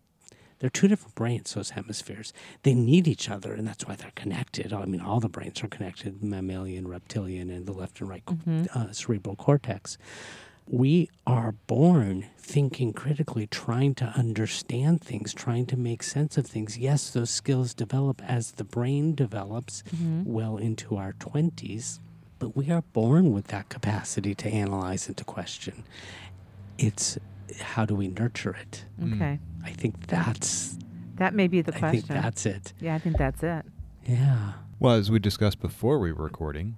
[0.63, 2.31] they're two different brains, those hemispheres.
[2.61, 4.71] They need each other, and that's why they're connected.
[4.71, 8.35] I mean, all the brains are connected mammalian, reptilian, and the left and right co-
[8.35, 8.67] Mhm.
[8.73, 9.97] uh, cerebral cortex.
[10.65, 16.77] We are born thinking critically, trying to understand things, trying to make sense of things.
[16.77, 20.23] Yes, those skills develop as the brain develops Mhm.
[20.23, 21.99] well into our 20s,
[22.39, 25.83] but we are born with that capacity to analyze and to question.
[26.77, 27.17] It's
[27.59, 28.85] how do we nurture it?
[28.97, 29.15] Mm.
[29.15, 29.39] Okay.
[29.63, 30.77] I think that's
[31.15, 31.87] That may be the question.
[31.87, 32.07] I question.
[32.13, 32.73] think that's it.
[32.79, 33.65] yeah, I think that's it.
[34.05, 34.53] Yeah.
[34.79, 36.77] Well, as we discussed before we were recording,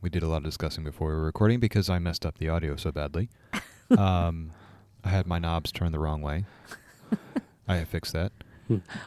[0.00, 2.48] we did a lot of discussing before we were recording because I messed up the
[2.48, 3.28] audio so badly.
[3.98, 4.52] um,
[5.02, 6.44] I had my knobs turned the wrong way.
[7.68, 8.32] I have fixed that.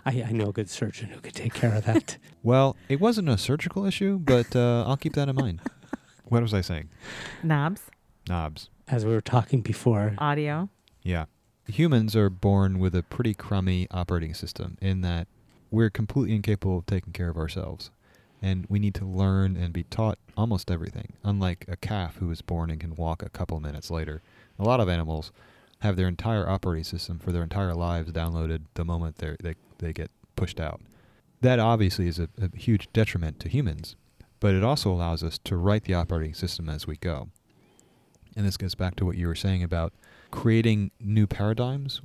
[0.06, 2.18] I, I know a good surgeon who could take care of that.
[2.44, 5.60] Well, it wasn't a surgical issue, but uh, I'll keep that in mind.
[6.26, 6.88] What was I saying?
[7.44, 7.82] Knobs,
[8.30, 8.70] Knobs.
[8.88, 10.70] As we were talking before, audio.
[11.04, 11.26] Yeah.
[11.68, 15.28] Humans are born with a pretty crummy operating system in that
[15.70, 17.92] we're completely incapable of taking care of ourselves.
[18.42, 22.42] And we need to learn and be taught almost everything, unlike a calf who is
[22.42, 24.22] born and can walk a couple minutes later.
[24.60, 25.32] A lot of animals
[25.80, 29.94] have their entire operating system for their entire lives downloaded the moment they they they
[29.94, 30.82] get pushed out.
[31.42, 33.96] That obviously is a, a huge detriment to humans,
[34.40, 37.30] but it also allows us to write the operating system as we go.
[38.36, 39.94] And this gets back to what you were saying about
[40.32, 42.02] creating new paradigms.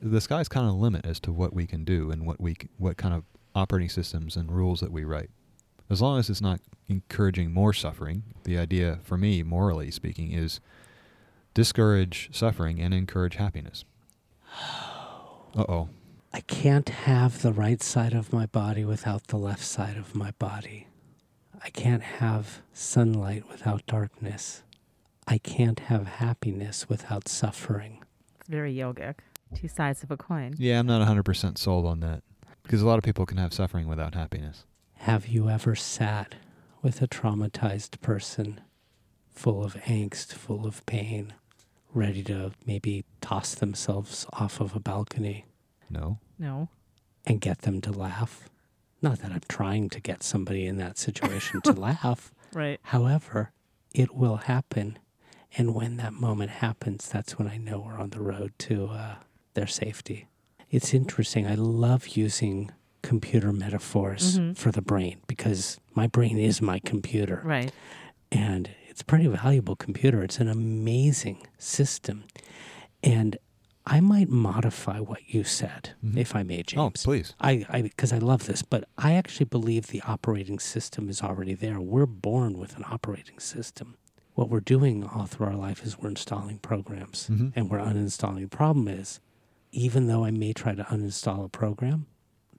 [0.00, 2.54] The sky's kind of the limit as to what we can do and what we
[2.54, 5.30] c- what kind of operating systems and rules that we write.
[5.88, 10.60] As long as it's not encouraging more suffering, the idea for me, morally speaking, is
[11.54, 13.84] discourage suffering and encourage happiness.
[15.54, 15.88] Uh oh.
[16.32, 20.30] I can't have the right side of my body without the left side of my
[20.38, 20.86] body.
[21.62, 24.62] I can't have sunlight without darkness.
[25.32, 28.02] I can't have happiness without suffering.
[28.38, 29.14] It's very yogic.
[29.54, 30.52] Two sides of a coin.
[30.58, 32.22] Yeah, I'm not 100% sold on that.
[32.62, 34.66] Because a lot of people can have suffering without happiness.
[35.08, 36.34] Have you ever sat
[36.82, 38.60] with a traumatized person
[39.30, 41.32] full of angst, full of pain,
[41.94, 45.46] ready to maybe toss themselves off of a balcony
[45.88, 46.18] No?
[46.38, 46.68] No.
[47.24, 48.50] and get them to laugh?
[49.00, 52.34] Not that I'm trying to get somebody in that situation to laugh.
[52.52, 52.80] Right.
[52.82, 53.52] However,
[53.94, 54.98] it will happen.
[55.56, 59.14] And when that moment happens, that's when I know we're on the road to uh,
[59.54, 60.28] their safety.
[60.70, 61.46] It's interesting.
[61.46, 62.70] I love using
[63.02, 64.56] computer metaphors Mhm.
[64.56, 67.42] for the brain because my brain is my computer.
[67.44, 67.72] Right.
[68.30, 70.22] And it's a pretty valuable computer.
[70.22, 72.24] It's an amazing system.
[73.02, 73.36] And
[73.84, 76.16] I might modify what you said, Mhm.
[76.16, 77.02] if I may, Oh, James.
[77.02, 77.34] please.
[77.40, 81.54] I, I because I love this, but I actually believe the operating system is already
[81.54, 81.80] there.
[81.80, 83.96] We're born with an operating system.
[84.34, 87.52] What we're doing all through our life is we're installing programs Mhm.
[87.54, 88.40] and we're uninstalling.
[88.42, 89.20] The problem is,
[89.72, 92.06] even though I may try to uninstall a program,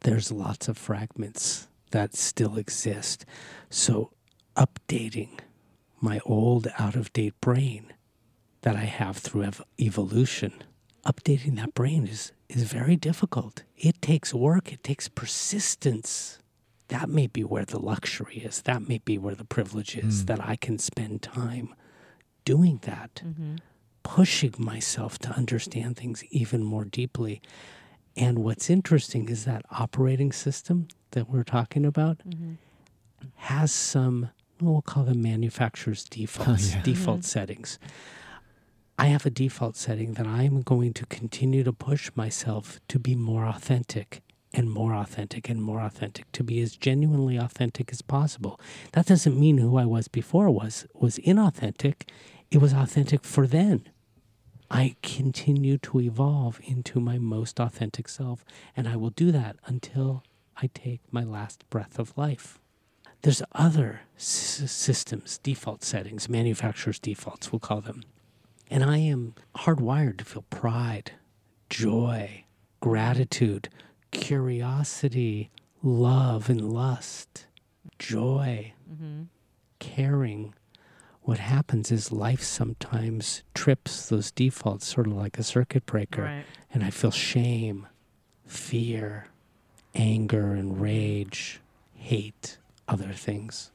[0.02, 3.26] there's lots of fragments that still exist.
[3.70, 4.12] So
[4.56, 5.40] updating
[6.00, 7.94] my old out of date brain
[8.62, 10.54] that I have through ev- evolution,
[11.06, 13.64] updating that brain is is very difficult.
[13.78, 16.38] It takes work, it takes persistence.
[16.90, 18.62] That may be where the luxury is.
[18.64, 20.28] That may be where the privilege is Mm.
[20.28, 21.74] that I can spend time
[22.46, 23.56] doing that, mm-hmm.
[24.04, 27.42] pushing myself to understand things even more deeply.
[28.16, 32.54] And what's interesting is that operating system that we're talking about mm-hmm.
[33.36, 36.82] has some, we'll call them manufacturer's defaults, Yeah.
[36.84, 37.26] default mm-hmm.
[37.26, 37.80] settings.
[39.00, 43.16] I have a default setting that I'm going to continue to push myself to be
[43.16, 44.22] more authentic
[44.54, 48.60] and more authentic and more authentic, to be as genuinely authentic as possible.
[48.92, 52.08] That doesn't mean who I was before was was inauthentic.
[52.52, 53.90] It was authentic for then.
[54.70, 58.44] I continue to evolve into my most authentic self,
[58.76, 60.24] and I will do that until
[60.58, 62.60] I take my last breath of life.
[63.22, 68.04] There's other s- systems, default settings, manufacturer's defaults, we'll call them.
[68.70, 71.12] And I am hardwired to feel pride,
[71.70, 72.46] joy,
[72.80, 73.70] gratitude,
[74.14, 75.50] curiosity,
[75.82, 77.46] love, and lust,
[78.00, 79.24] joy, mm-hmm.
[79.80, 80.54] caring.
[81.24, 86.46] What happens is life sometimes trips those defaults, sort of like a circuit breaker Right.
[86.74, 87.88] and I feel shame,
[88.46, 89.28] fear,
[89.96, 91.62] anger, and rage,
[91.96, 93.72] hate, other things.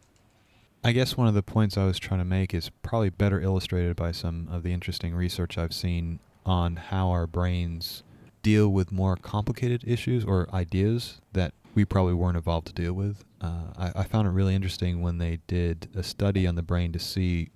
[0.85, 3.97] I guess one of the points I was trying to make is probably better illustrated
[3.97, 8.03] by some of the interesting research I've seen on how our brains
[8.49, 13.23] deal with more complicated issues or ideas that we probably weren't evolved to deal with.
[13.43, 16.91] Uh, I, I found it really interesting when they did a study on the brain
[16.93, 17.51] to see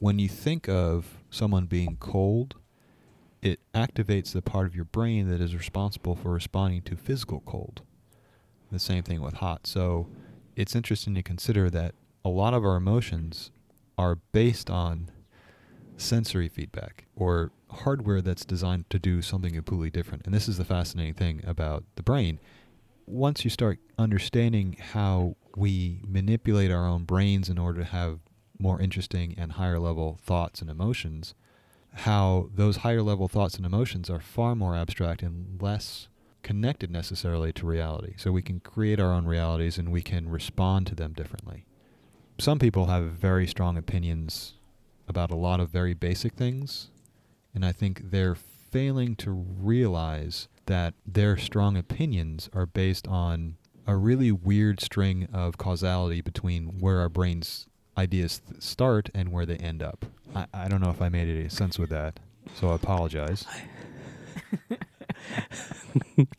[0.00, 2.56] when you think of someone being cold,
[3.40, 7.82] it activates the part of your brain that is responsible for responding to physical cold.
[8.72, 9.68] The same thing with hot.
[9.68, 10.08] So
[10.56, 13.52] it's interesting to consider that a lot of our emotions
[13.96, 15.08] are based on
[15.96, 20.24] sensory feedback or hardware that's designed to do something completely different.
[20.24, 22.38] And this is the fascinating thing about the brain.
[23.06, 28.20] Once you start understanding how we manipulate our own brains in order to have
[28.58, 31.34] more interesting and higher level thoughts and emotions,
[31.94, 36.08] how those higher level thoughts and emotions are far more abstract and less
[36.42, 38.14] connected necessarily to reality.
[38.16, 41.66] So we can create our own realities and we can respond to them differently.
[42.38, 44.54] Some people have very strong opinions
[45.08, 46.88] about a lot of very basic things,
[47.54, 53.96] and I think they're failing to realize that their strong opinions are based on a
[53.96, 59.56] really weird string of causality between where our brains ideas th- start and where they
[59.56, 60.06] end up.
[60.34, 62.20] I, I don't know if I made any sense with that,
[62.54, 63.44] so I apologize.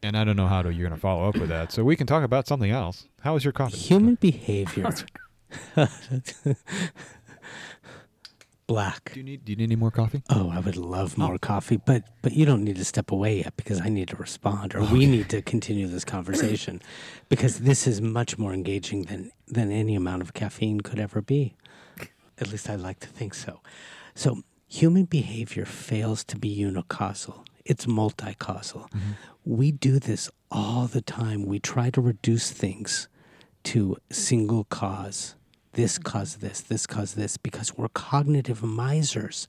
[0.04, 1.72] and I don't know how to you're going to follow up with that.
[1.72, 3.08] So we can talk about something else.
[3.22, 3.78] How was your coffee?
[3.78, 4.90] Human behavior.
[8.74, 9.12] Black.
[9.14, 10.24] Do you need do you need any more coffee?
[10.32, 11.28] Oh, I would love oh.
[11.28, 14.16] more coffee, but but you don't need to step away yet because I need to
[14.16, 16.82] respond, or we need to continue this conversation,
[17.30, 21.56] because this is much more engaging than than any amount of caffeine could ever be.
[22.40, 23.62] At least I'd like to think so.
[24.16, 28.90] So human behavior fails to be unicausal; it's multicausal.
[28.90, 29.12] Mm-hmm.
[29.46, 31.46] We do this all the time.
[31.46, 33.08] We try to reduce things
[33.66, 35.36] to single cause.
[35.74, 39.48] This caused this, this caused this, because we're cognitive misers.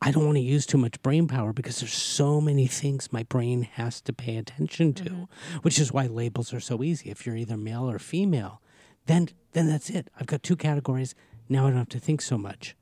[0.00, 3.24] I don't want to use too much brain power because there's so many things my
[3.24, 5.56] brain has to pay attention to, mm-hmm.
[5.62, 7.10] which is why labels are so easy.
[7.10, 8.60] If you're either male or female,
[9.06, 10.08] then then that's it.
[10.18, 11.14] I've got two categories.
[11.48, 12.76] Now I don't have to think so much,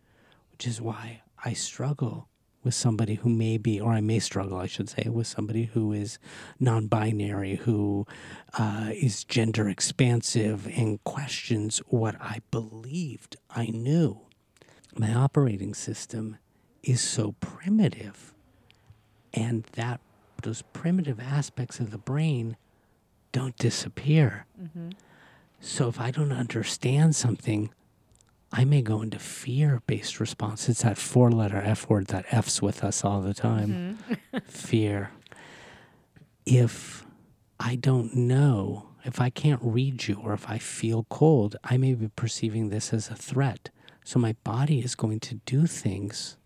[0.53, 2.29] which is why I struggle
[2.67, 5.93] with somebody who may be, or I may struggle, I should say, with somebody who
[5.93, 6.19] is
[6.59, 8.07] non-binary, who
[8.59, 14.21] uh, is gender expansive and questions what I believed I knew.
[14.97, 16.39] My operating system
[16.83, 18.35] is so primitive
[19.33, 20.01] and that
[20.43, 22.57] those primitive aspects of the brain
[23.31, 24.47] don't disappear.
[25.61, 27.71] So if I don't understand something,
[28.59, 30.71] I may go into fear based response.
[30.71, 33.99] It's that four letter F word that F's with us all the time.
[34.09, 34.39] Mm-hmm.
[34.47, 35.11] fear.
[36.47, 37.05] If
[37.61, 41.93] I don't know, if I can't read you or if I feel cold, I may
[41.93, 43.69] be perceiving this as a threat.
[44.07, 46.39] So my body is going to do things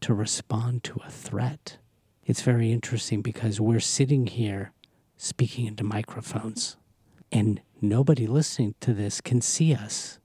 [0.00, 1.78] to respond to a threat.
[2.24, 4.72] It's very interesting because we're sitting here
[5.16, 6.76] speaking into microphones
[7.30, 10.19] and nobody listening to this can see us.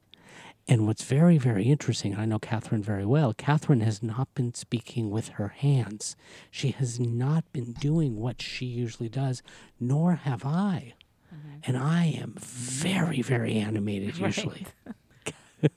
[0.68, 5.12] And what's very, very interesting, I know Catherine very well, Catherine has not been speaking
[5.12, 6.16] with her hands.
[6.50, 9.44] She has not been doing what she usually does,
[9.80, 10.94] nor have I.
[11.66, 14.66] And I am very, very animated usually.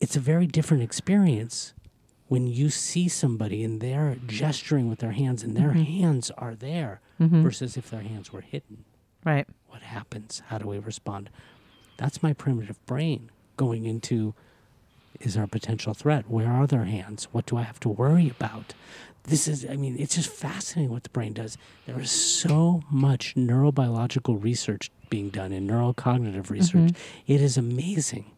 [0.00, 1.74] it's a very different experience
[2.28, 5.84] when you see somebody and they're gesturing with their hands and their Mhm.
[5.86, 7.42] hands are there Mhm.
[7.42, 8.84] versus if their hands were hidden,
[9.24, 9.48] Right.
[9.68, 10.42] what happens?
[10.48, 11.30] How do we respond?
[11.96, 14.34] That's my primitive brain going into
[15.20, 16.30] is there a potential threat?
[16.30, 17.26] Where are their hands?
[17.32, 18.72] What do I have to worry about?
[19.24, 21.58] This is, I mean, it's just fascinating what the brain does.
[21.86, 26.92] There is so much neurobiological research being done in neurocognitive research.
[26.92, 26.96] Mhm.
[27.26, 28.30] It is amazing.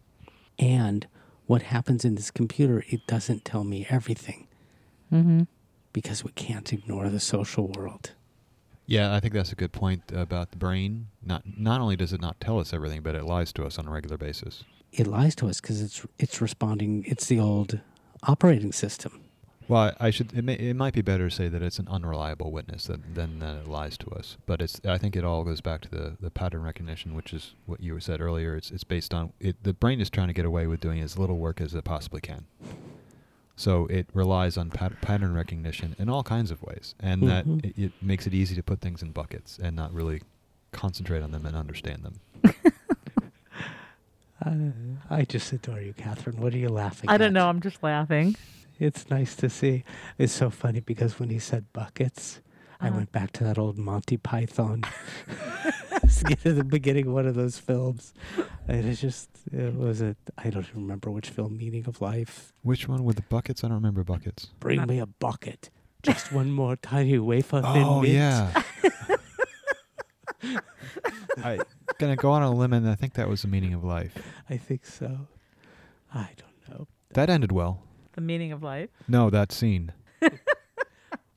[0.58, 1.06] And
[1.46, 4.46] what happens in this computer, it doesn't tell me everything
[5.12, 5.42] Mm-hmm.
[5.92, 8.12] because we can't ignore the social world.
[8.86, 11.08] Yeah, I think that's a good point about the brain.
[11.22, 13.86] Not not only does it not tell us everything, but it lies to us on
[13.86, 14.64] a regular basis.
[14.92, 17.04] It lies to us because it's it's responding.
[17.06, 17.80] It's the old
[18.24, 19.20] operating system.
[19.68, 20.32] Well, I I should.
[20.36, 23.38] It, may, it might be better to say that it's an unreliable witness than, than
[23.38, 24.36] that it lies to us.
[24.46, 24.80] But it's.
[24.84, 28.00] I think it all goes back to the, the pattern recognition, which is what you
[28.00, 28.56] said earlier.
[28.56, 29.62] It's it's based on it.
[29.62, 32.20] The brain is trying to get away with doing as little work as it possibly
[32.20, 32.46] can.
[33.54, 37.26] So it relies on pat- pattern recognition in all kinds of ways, and Mhm.
[37.28, 40.22] that it, it makes it easy to put things in buckets and not really
[40.72, 42.20] concentrate on them and understand them.
[44.44, 44.70] Uh,
[45.10, 46.40] I just adore you, Catherine.
[46.40, 47.18] What are you laughing I at?
[47.18, 47.48] don't know.
[47.48, 48.36] I'm just laughing.
[48.78, 49.84] It's nice to see.
[50.18, 52.40] It's so funny because when he said buckets,
[52.80, 52.96] I Uh-huh.
[52.96, 54.82] went back to that old Monty Python
[56.08, 58.14] skit at the beginning of one of those films.
[58.66, 62.54] And it's just, it was a, I don't even remember which film, Meaning of Life.
[62.62, 63.62] Which one with the buckets?
[63.62, 64.46] I don't remember buckets.
[64.60, 65.68] Bring me a bucket.
[66.02, 68.14] Just one more tiny wafer thin Oh mint.
[68.14, 68.62] yeah.
[71.44, 71.58] I
[72.00, 74.16] gonna go on a limb, and I think that was the meaning of life.
[74.48, 75.28] I think so.
[76.12, 76.88] I don't know.
[77.12, 77.82] That ended well.
[78.12, 78.90] The meaning of life.
[79.06, 79.92] No, that scene.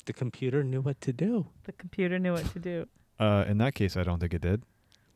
[0.05, 1.47] The computer knew what to do.
[1.63, 2.87] The computer knew what to do.
[3.19, 4.63] Uh, in that case, I don't think it did.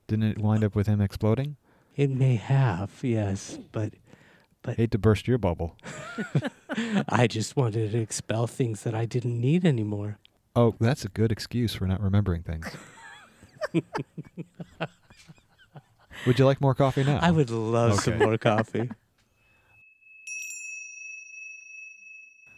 [0.07, 1.57] Didn't it wind up with him exploding?
[1.97, 3.93] It may have, yes, but
[4.61, 5.75] but Hate to burst your bubble.
[7.09, 10.19] I just wanted to expel things that I didn't need anymore.
[10.55, 12.67] Oh, that's a good excuse for not remembering things.
[16.25, 17.19] Would you like more coffee now?
[17.21, 18.89] I would love some more coffee.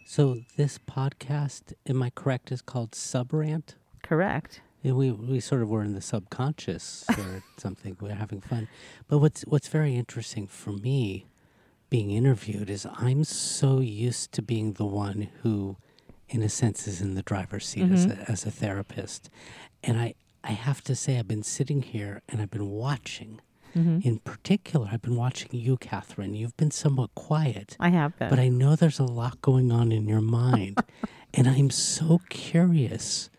[0.05, 3.75] So this podcast, am I correct, is called Subrant?
[4.01, 4.59] Correct.
[4.81, 7.95] Yeah, we we sort of were in the subconscious or something.
[8.01, 8.67] We're having fun.
[9.07, 11.27] But what's what's very interesting for me
[11.91, 15.77] being interviewed is I'm so used to being the one who
[16.27, 18.27] in a sense is in the driver's seat as Mhm.
[18.27, 19.29] a as a therapist.
[19.83, 23.41] And I I have to say I've been sitting here and I've been watching.
[23.75, 23.99] Mm-hmm.
[24.07, 26.33] In particular, I've been watching you, Catherine.
[26.33, 27.77] You've been somewhat quiet.
[27.79, 28.29] I have been.
[28.29, 30.81] But I know there's a lot going on in your mind.
[31.33, 33.29] and I'm so curious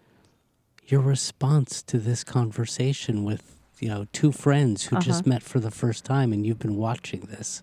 [0.87, 5.31] your response to this conversation with, you know, two friends who just Uh-huh.
[5.31, 7.63] met for the first time and you've been watching this.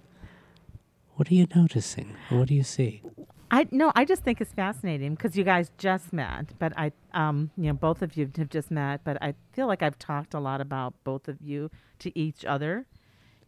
[1.15, 2.15] What are you noticing?
[2.29, 3.01] What do you see?
[3.49, 7.51] I no, I just think it's fascinating because you guys just met, but I, um,
[7.57, 10.39] you know, both of you have just met, but I feel like I've talked a
[10.39, 12.85] lot about both of you to each other,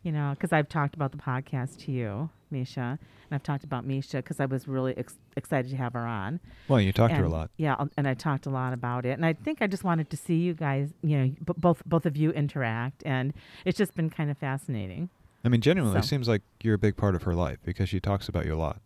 [0.01, 2.99] you know, because I've talked about the podcast to you, Misha, and
[3.31, 6.39] I've talked about Misha because I was really ex- excited to have her on.
[6.69, 7.51] well, you talked to her a lot.
[7.57, 10.17] Yeah, and I talked a lot about it, and I think I just wanted to
[10.17, 13.33] see you guys, you know, b- both both of you interact, and
[13.65, 15.09] it's just been kind of fascinating.
[15.43, 17.99] I mean, genuinely, it seems like you're a big part of her life because she
[17.99, 18.81] talks about you a lot.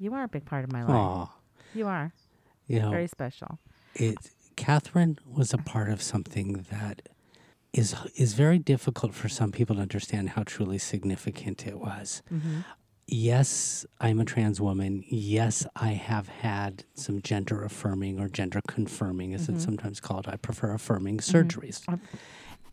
[0.00, 0.90] You are a big part of my life.
[0.96, 1.30] Aw.
[1.74, 2.12] You are
[2.66, 3.58] You know, very special.
[3.94, 4.16] it
[4.56, 7.02] Catherine was a part of something that
[7.72, 12.22] is is very difficult for some people to understand how truly significant it was.
[12.32, 12.60] Mm-hmm.
[13.06, 15.04] yes, I'm a trans woman.
[15.08, 20.26] Yes, I have had some gender affirming or gender confirming, as it's sometimes called.
[20.28, 21.32] I prefer affirming Mhm.
[21.32, 21.78] surgeries.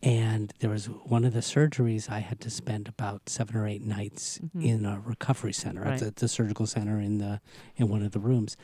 [0.02, 3.82] And there was one of the surgeries I had to spend about seven or eight
[3.84, 4.64] nights Mhm.
[4.64, 5.94] in a recovery center Right.
[6.00, 7.40] at the, the surgical center in the
[7.76, 8.56] in one of the rooms.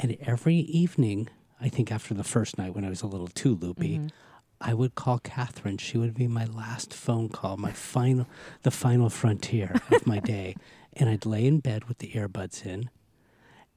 [0.00, 1.28] And every evening,
[1.60, 4.10] I think after the first night when I was a little too loopy, Mhm.
[4.60, 5.78] I would call Catherine.
[5.78, 8.26] She would be my last phone call, my final,
[8.62, 10.56] the final frontier of my day.
[10.94, 12.90] And I'd lay in bed with the earbuds in,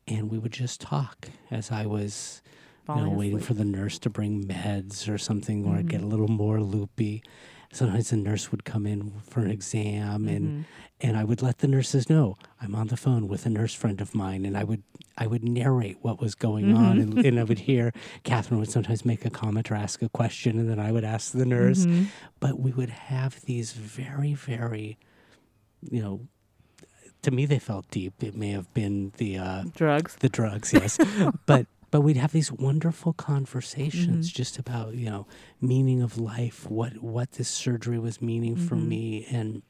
[0.07, 2.41] and we would just talk as I was,
[2.89, 3.47] you know, waiting asleep.
[3.47, 7.23] for the nurse to bring meds or something, or I'd get a little more loopy.
[7.73, 10.65] Sometimes the nurse would come in for an exam, and Mhm.
[11.03, 14.01] and I would let the nurses know I'm on the phone with a nurse friend
[14.01, 14.83] of mine, and I would
[15.17, 17.01] I would narrate what was going on, Mhm.
[17.01, 20.57] and, and I would hear Catherine would sometimes make a comment or ask a question,
[20.59, 21.85] and then I would ask the nurse.
[21.85, 22.07] Mhm.
[22.39, 24.97] But we would have these very, very,
[25.89, 26.21] you know,
[27.21, 28.21] to me they felt deep.
[28.23, 30.15] It may have been the uh, drugs.
[30.19, 30.97] the drugs, yes,
[31.45, 34.33] but but we'd have these wonderful conversations Mhm.
[34.33, 35.27] just about you know
[35.59, 38.87] meaning of life, what what this surgery was meaning for Mhm.
[38.87, 39.61] me, and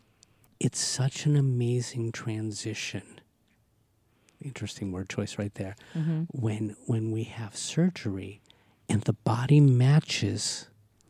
[0.60, 3.04] it's such an amazing transition
[4.44, 5.76] interesting word choice right there.
[5.96, 6.24] Mm-hmm.
[6.32, 8.42] When when we have surgery
[8.90, 10.68] and the body matches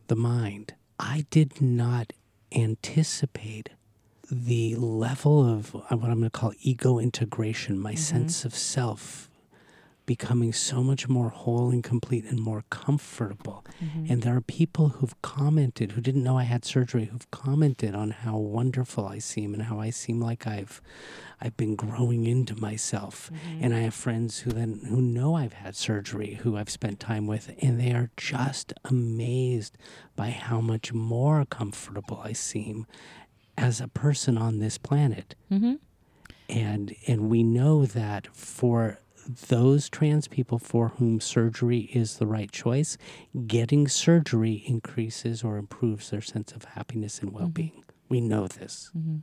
[0.08, 2.12] the mind, I did not
[2.54, 3.70] anticipate
[4.30, 9.30] the level of uh, what I'm going to call ego integration, my sense of self
[10.16, 13.64] becoming so much more whole and complete and more comfortable.
[13.82, 14.12] Mm-hmm.
[14.12, 18.10] And there are people who've commented who didn't know I had surgery who've commented on
[18.10, 20.82] how wonderful I seem and how I seem like I've
[21.40, 23.30] I've been growing into myself.
[23.32, 23.64] Mm-hmm.
[23.64, 27.26] And I have friends who then who know I've had surgery who I've spent time
[27.26, 29.78] with and they are just amazed
[30.14, 32.86] by how much more comfortable I seem
[33.56, 35.74] as a person on this planet Mm-hmm.
[36.50, 38.98] and and we know that for
[39.48, 42.96] those trans people for whom surgery is the right choice,
[43.46, 47.84] getting surgery increases or improves their sense of happiness and well-being.
[48.08, 48.90] We know this.
[48.96, 49.18] Mm-hmm.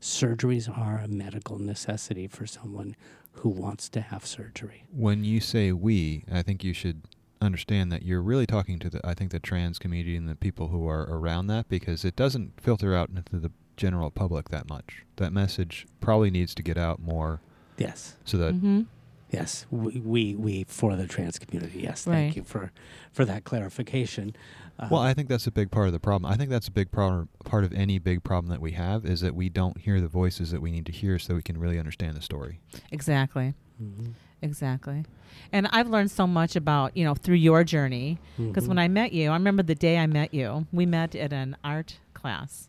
[0.00, 2.94] Surgeries are a medical necessity for someone
[3.32, 4.84] who wants to have surgery.
[4.92, 7.02] When you say we, I think you should
[7.40, 10.68] understand that you're really talking to the I think the trans community and the people
[10.68, 15.04] who are around that because it doesn't filter out into the general public that much.
[15.16, 17.40] That message probably needs to get out more
[17.76, 18.16] Yes.
[18.24, 18.82] so that Mm-hmm.
[19.30, 21.80] Yes, we, we, we for the trans community.
[21.80, 22.14] Yes, Right.
[22.14, 22.72] thank you for,
[23.12, 24.34] for that clarification.
[24.78, 26.30] Uh, Well, I think that's a big part of the problem.
[26.30, 29.20] I think that's a big problem, part of any big problem that we have is
[29.20, 31.78] that we don't hear the voices that we need to hear so we can really
[31.78, 32.60] understand the story.
[32.90, 33.54] Exactly.
[33.82, 35.04] mhm, Exactly.
[35.52, 38.18] And I've learned so much about, you know, through your journey.
[38.38, 38.68] Because mhm.
[38.68, 41.56] when I met you, I remember the day I met you, we met at an
[41.64, 42.68] art class.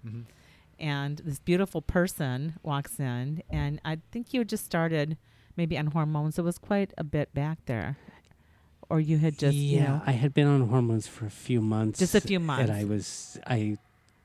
[0.80, 5.18] And this beautiful person walks in, and I think you had just started
[5.60, 6.39] maybe on hormones.
[6.39, 7.97] It was quite a bit back there.
[8.89, 11.60] Or you had just, yeah, you know, I had been on hormones for a few
[11.62, 11.99] months.
[11.99, 12.64] Just a few months.
[12.64, 13.78] and I was I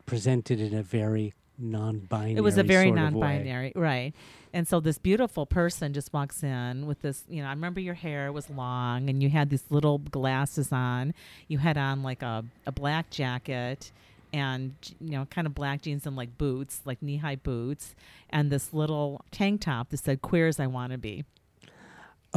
[0.07, 2.37] presented in a very non-binary.
[2.37, 3.11] it was a very sort of way.
[3.20, 4.12] non-binary right
[4.53, 7.95] and so this beautiful person just walks in with this you know i remember your
[7.95, 11.14] hair was long and you had these little glasses on
[11.47, 13.93] you had on like a, a black jacket
[14.35, 17.95] and you know kind of black jeans and like boots like knee-high boots
[18.28, 21.24] and this little tank top that said queer as i want to be.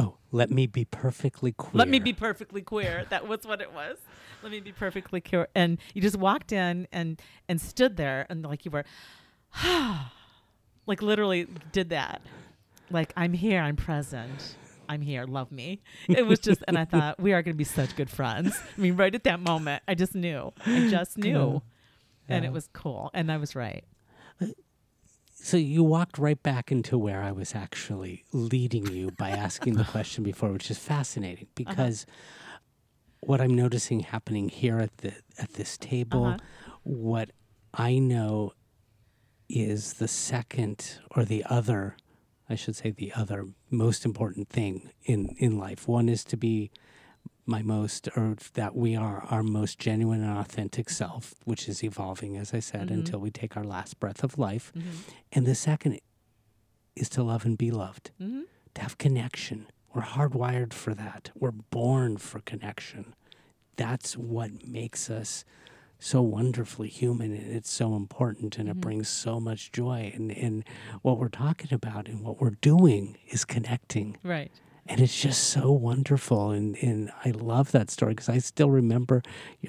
[0.00, 1.72] Oh, let me be perfectly queer.
[1.74, 3.04] let me be perfectly queer.
[3.10, 3.96] That was what it was.
[4.44, 5.48] Let me be perfectly queer.
[5.56, 8.84] And you just walked in and and stood there and like you were
[10.86, 12.22] like literally did that.
[12.90, 13.60] Like i'm here.
[13.60, 14.54] I'm present.
[14.88, 15.24] I'm here.
[15.24, 15.82] Love me.
[16.08, 18.56] It was just and i thought we are going to be such good friends.
[18.76, 20.52] I mean right at that moment i just knew.
[20.64, 21.60] I just knew
[22.28, 23.84] and it was cool and i was right
[25.40, 29.84] So you walked right back into where I was actually leading you by asking the
[29.94, 31.54] question before, which is fascinating Uh-huh.
[31.62, 32.06] because
[33.20, 36.38] what I'm noticing happening here at the at this table, Uh-huh.
[36.82, 37.30] what
[37.72, 38.52] I know
[39.48, 41.96] is the second or the other,
[42.48, 45.86] I should say the other most important thing in in life.
[45.88, 46.70] One is to be
[47.48, 52.36] my most or that we are our most genuine and authentic self, which is evolving,
[52.36, 52.94] as I said, Mhm.
[52.94, 54.70] until we take our last breath of life.
[54.76, 54.90] mm-hmm.
[55.32, 55.98] And the second
[56.94, 58.42] is to love and be loved, Mm-hmm.
[58.74, 59.66] to have connection.
[59.94, 61.30] We're hardwired for that.
[61.34, 63.14] We're born for connection.
[63.76, 65.44] That's what makes us
[66.00, 70.12] so wonderfully human and it's so important and it brings so much joy.
[70.14, 70.64] And, and
[71.02, 74.16] what we're talking about and what we're doing is connecting.
[74.22, 74.52] right
[74.90, 76.50] And it's just so wonderful.
[76.50, 79.22] And, and I love that story because I still remember,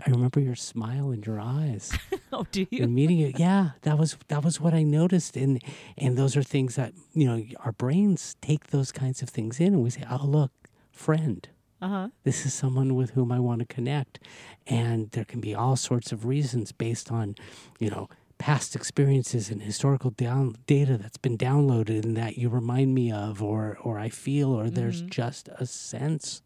[0.06, 1.92] I remember your smile in your eyes
[2.34, 3.34] oh do you in meeting you.
[3.36, 5.62] Yeah, that was that was what I noticed, and
[5.98, 9.74] and those are things that you know our brains take those kinds of things in,
[9.74, 10.52] and we say, "Oh, look,
[10.92, 11.48] friend,
[11.82, 14.20] uh-huh this is someone with whom I want to connect,"
[14.68, 17.36] and there can be all sorts of reasons based on,
[17.80, 18.10] you know.
[18.40, 23.44] Past experiences and historical down data that's been downloaded and that you remind me of,
[23.44, 25.10] or or I feel, or there's Mhm.
[25.10, 26.42] just a sense,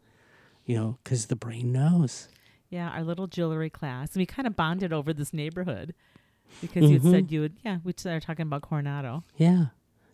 [0.66, 2.28] you know, because the brain knows.
[2.70, 4.16] Yeah, our little jewelry class.
[4.18, 5.94] We kind of bonded over this neighborhood
[6.62, 7.12] because you Mhm.
[7.12, 7.58] said you would.
[7.64, 9.24] Yeah, we started talking about Coronado.
[9.38, 9.68] Yeah, yeah,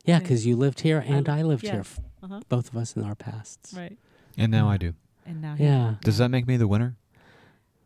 [0.04, 0.20] Yeah.
[0.20, 1.72] because you lived here and I, lived yeah.
[1.72, 1.86] here,
[2.22, 2.42] Uh-huh.
[2.50, 3.74] both of us in our pasts.
[3.74, 3.98] Right.
[4.38, 4.96] And now I do.
[5.26, 5.96] And now, Yeah.
[6.02, 6.98] Does that make me the winner?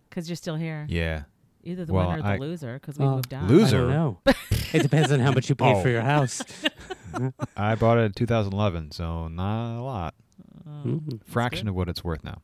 [0.10, 0.88] Because you're still here.
[0.90, 1.24] Yeah.
[1.64, 2.74] Either the Well, winner or the I- loser.
[2.74, 3.46] Because we Well, moved on.
[3.46, 3.78] I Loser.
[3.82, 4.20] don't know.
[4.74, 5.82] it depends on how much you paid Oh.
[5.82, 6.42] for your house.
[7.58, 10.16] I bought it in 2011, so not a lot.
[10.68, 11.02] Oh, mm.
[11.20, 12.42] That's Fraction of what it's worth now.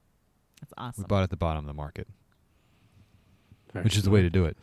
[0.61, 1.03] That's awesome.
[1.03, 2.07] We bought it at the bottom of the market,
[3.73, 4.57] Very which is the way to do it.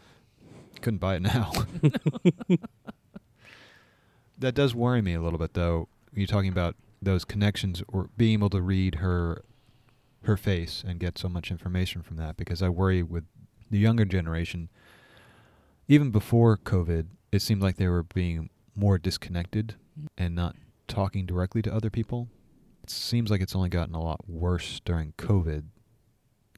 [0.80, 1.52] Couldn't buy it now.
[4.38, 5.88] that does worry me a little bit, though.
[6.12, 9.42] You're talking about those connections or being able to read her
[10.22, 13.24] her face and get so much information from that because I worry with
[13.70, 14.68] the younger generation
[15.88, 19.74] even before COVID it seemed like they were being more disconnected
[20.16, 20.56] and not
[20.88, 22.28] talking directly to other people
[22.86, 25.64] it seems like it's only gotten a lot worse during COVID.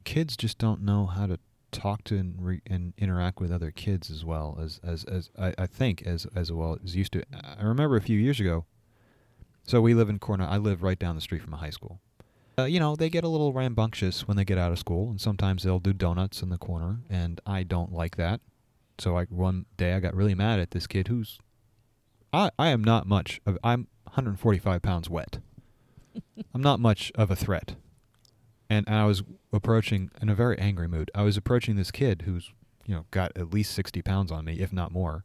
[0.05, 1.39] Kids just don't know how to
[1.73, 5.55] talk to and, re- and interact with other kids as well as as, as I,
[5.57, 7.23] I think as as well as used to.
[7.33, 8.67] I remember a few years ago.
[9.63, 10.51] So we live in Cornell.
[10.51, 12.03] I live right down the street from a high school.
[12.59, 15.21] Uh, you know, they get a little rambunctious when they get out of school, and
[15.21, 18.41] sometimes they'll do donuts in the corner, and I don't like that.
[18.99, 21.39] So like one day I got really mad at this kid who's
[22.33, 25.39] I I am not much of I'm 145 pounds wet.
[26.55, 27.77] I'm not much of a threat.
[28.69, 31.11] And I was approaching in a very angry mood.
[31.15, 32.53] I was approaching this kid who's,
[32.85, 35.25] you know, got at least 60 pounds on me, if not more.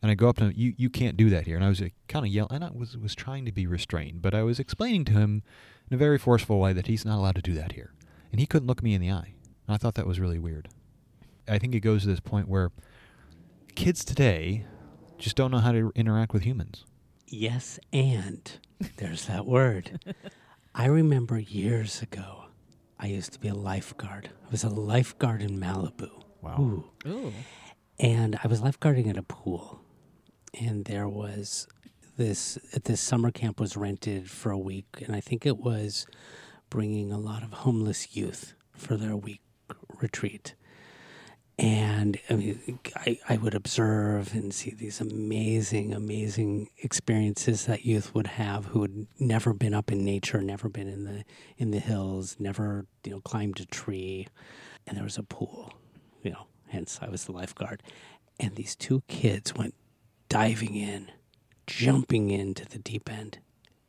[0.00, 1.56] And I go up to him, you, you can't do that here.
[1.56, 4.22] And I was uh, kind of yelling, and I was, was trying to be restrained,
[4.22, 5.42] but I was explaining to him
[5.90, 7.92] in a very forceful way that he's not allowed to do that here.
[8.30, 9.34] And he couldn't look me in the eye.
[9.66, 10.68] And I thought that was really weird.
[11.48, 12.70] I think it goes to this point where
[13.74, 14.66] kids today
[15.18, 16.84] just don't know how to interact with humans.
[17.26, 18.50] Yes, and
[18.96, 20.00] there's that word.
[20.74, 22.44] I remember years ago,
[23.00, 24.30] I used to be a lifeguard.
[24.46, 26.10] I was a lifeguard in Malibu.
[26.40, 26.60] Wow.
[26.60, 27.08] Ooh.
[27.08, 27.32] Ooh.
[27.98, 29.80] And I was lifeguarding at a pool,
[30.54, 31.66] and there was
[32.16, 36.06] this this summer camp was rented for a week, and I think it was
[36.70, 39.40] bringing a lot of homeless youth for their week
[40.00, 40.54] retreat.
[41.60, 48.14] And I mean, I, I would observe and see these amazing, amazing experiences that youth
[48.14, 51.24] would have who had never been up in nature, never been in the
[51.56, 54.28] in the hills, never you know climbed a tree,
[54.86, 55.72] and there was a pool,
[56.22, 56.46] you know.
[56.68, 57.82] Hence, I was the lifeguard,
[58.38, 59.74] and these two kids went
[60.28, 61.10] diving in,
[61.66, 63.38] jumping into the deep end,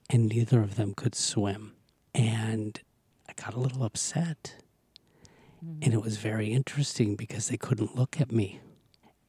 [0.09, 1.73] and neither of them could swim,
[2.13, 2.81] and
[3.27, 4.55] I got a little upset.
[5.63, 5.83] Mm-hmm.
[5.83, 8.61] And it was very interesting because they couldn't look at me.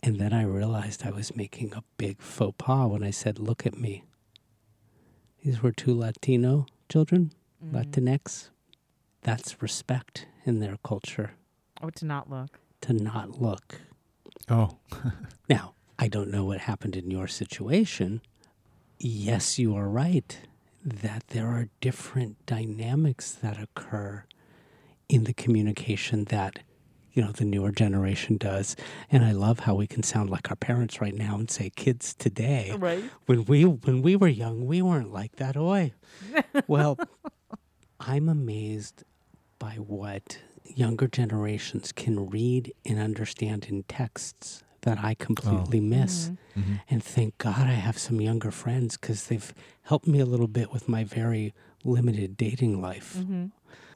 [0.03, 3.67] And then I realized I was making a big faux pas when I said, Look
[3.67, 4.05] at me.
[5.43, 7.33] These were two Latino children,
[7.65, 7.77] mm-hmm.
[7.77, 8.51] Latinx.
[9.23, 11.33] That's respect in their culture
[11.83, 12.59] Oh, to not look.
[12.83, 13.81] to not look.
[14.49, 14.79] Oh.
[15.49, 18.22] Now, I don't know what happened in your situation.
[18.98, 20.38] Yes, you are right
[20.82, 24.24] that there are different dynamics that occur
[25.11, 26.61] in the communication that
[27.12, 28.76] you know the newer generation does
[29.11, 32.14] and i love how we can sound like our parents right now and say kids
[32.14, 33.03] today Right.
[33.26, 35.92] when we when we were young we weren't like that oi
[36.68, 36.96] well
[37.98, 39.03] i'm amazed
[39.59, 46.26] by what younger generations can read and understand in texts that i completely miss.
[46.28, 46.35] Hmm
[46.91, 50.72] and thank god i have some younger friends because they've helped me a little bit
[50.72, 51.55] with my very
[51.85, 53.16] limited dating life.
[53.18, 53.47] Mm-hmm.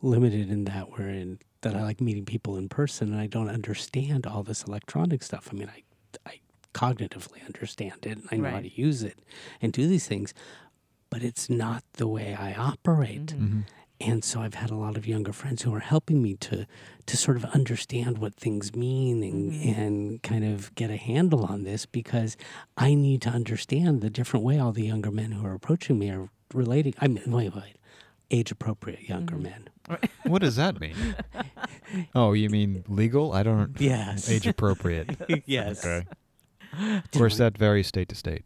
[0.00, 3.50] limited in that we're in that i like meeting people in person and i don't
[3.50, 5.48] understand all this electronic stuff.
[5.52, 5.82] I mean i
[6.30, 6.40] i
[6.72, 9.18] cognitively understand it and i know how to use it
[9.60, 10.32] and do these things
[11.10, 13.26] but it's not the way i operate.
[13.26, 13.60] Mm-hmm.
[14.06, 16.66] And so I've had a lot of younger friends who are helping me to
[17.06, 19.78] to sort of understand what things mean and, Mhm.
[19.78, 22.36] and kind of get a handle on this because
[22.78, 26.10] I need to understand the different way all the younger men who are approaching me
[26.10, 26.94] are relating.
[27.00, 27.76] I mean, wait, wait,
[28.30, 29.42] age appropriate younger Mhm.
[29.42, 29.68] men.
[30.24, 30.96] What does that mean?
[32.14, 33.32] oh, you mean legal?
[33.34, 33.78] I don't.
[33.80, 34.30] Yes.
[34.30, 35.16] Age appropriate.
[35.46, 35.84] yes.
[35.84, 36.06] Okay.
[36.72, 38.44] Of course, that varies state to state.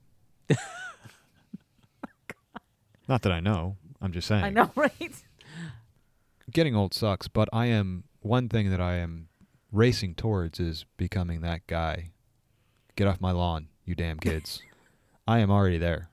[3.08, 3.76] Not that I know.
[4.02, 4.44] I'm just saying.
[4.44, 5.14] I know, right?
[6.50, 9.28] Getting old sucks, but I am one thing that I am
[9.70, 12.10] racing towards is becoming that guy.
[12.96, 14.62] Get off my lawn, you damn kids.
[15.28, 16.08] I am already there.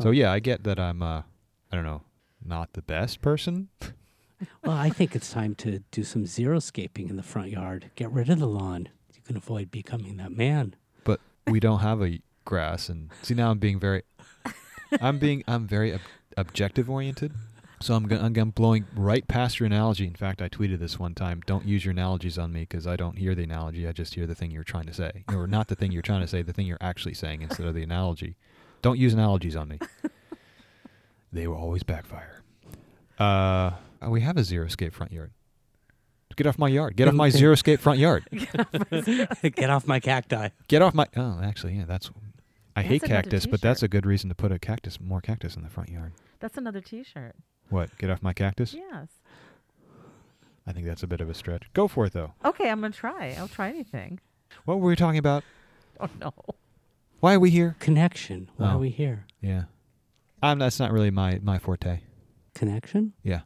[0.00, 1.22] so yeah, I get that I'm uh
[1.70, 2.02] I don't know,
[2.44, 3.68] not the best person.
[4.62, 7.90] Well, I think it's time to do some xeriscaping in the front yard.
[7.96, 8.88] Get rid of the lawn.
[9.12, 10.76] You can avoid becoming that man.
[11.02, 11.18] but
[11.48, 14.04] we don't have a grass and see now I'm being very
[15.00, 16.00] I'm being I'm very ob-
[16.36, 17.32] objective oriented.
[17.80, 20.06] So I'm going I'm blowing right past your analogy.
[20.06, 21.42] In fact, I tweeted this one time.
[21.46, 23.86] Don't use your analogies on me because I don't hear the analogy.
[23.86, 26.22] I just hear the thing you're trying to say, or not the thing you're trying
[26.22, 28.36] to say, the thing you're actually saying instead of the analogy.
[28.82, 29.78] Don't use analogies on me.
[31.32, 32.42] they will always backfire.
[33.18, 33.72] Uh,
[34.06, 35.32] we have a xeriscape front yard.
[36.36, 36.94] Get off my yard.
[36.94, 38.24] Get off my xeriscape front yard.
[39.42, 40.50] Get off my cacti.
[40.68, 41.06] Get off my.
[41.16, 42.10] Oh, actually, yeah, that's.
[42.76, 45.56] I That's hate cactus, but that's a good reason to put a cactus, more cactus
[45.56, 46.12] in the front yard.
[46.38, 47.34] That's another T-shirt.
[47.70, 47.96] What?
[47.98, 48.74] Get off my cactus?
[48.74, 49.08] Yes.
[50.66, 51.64] I think that's a bit of a stretch.
[51.72, 52.34] Go for it though.
[52.44, 53.34] Okay, I'm gonna try.
[53.38, 54.20] I'll try anything.
[54.64, 55.44] What were we talking about?
[56.00, 56.32] Oh no.
[57.18, 57.74] Why are we here?
[57.80, 58.48] Connection.
[58.56, 58.70] Why Oh.
[58.76, 59.24] are we here?
[59.40, 59.64] Yeah,
[60.44, 62.02] um, that's not really my my forte.
[62.54, 63.14] Connection?
[63.24, 63.40] Yeah.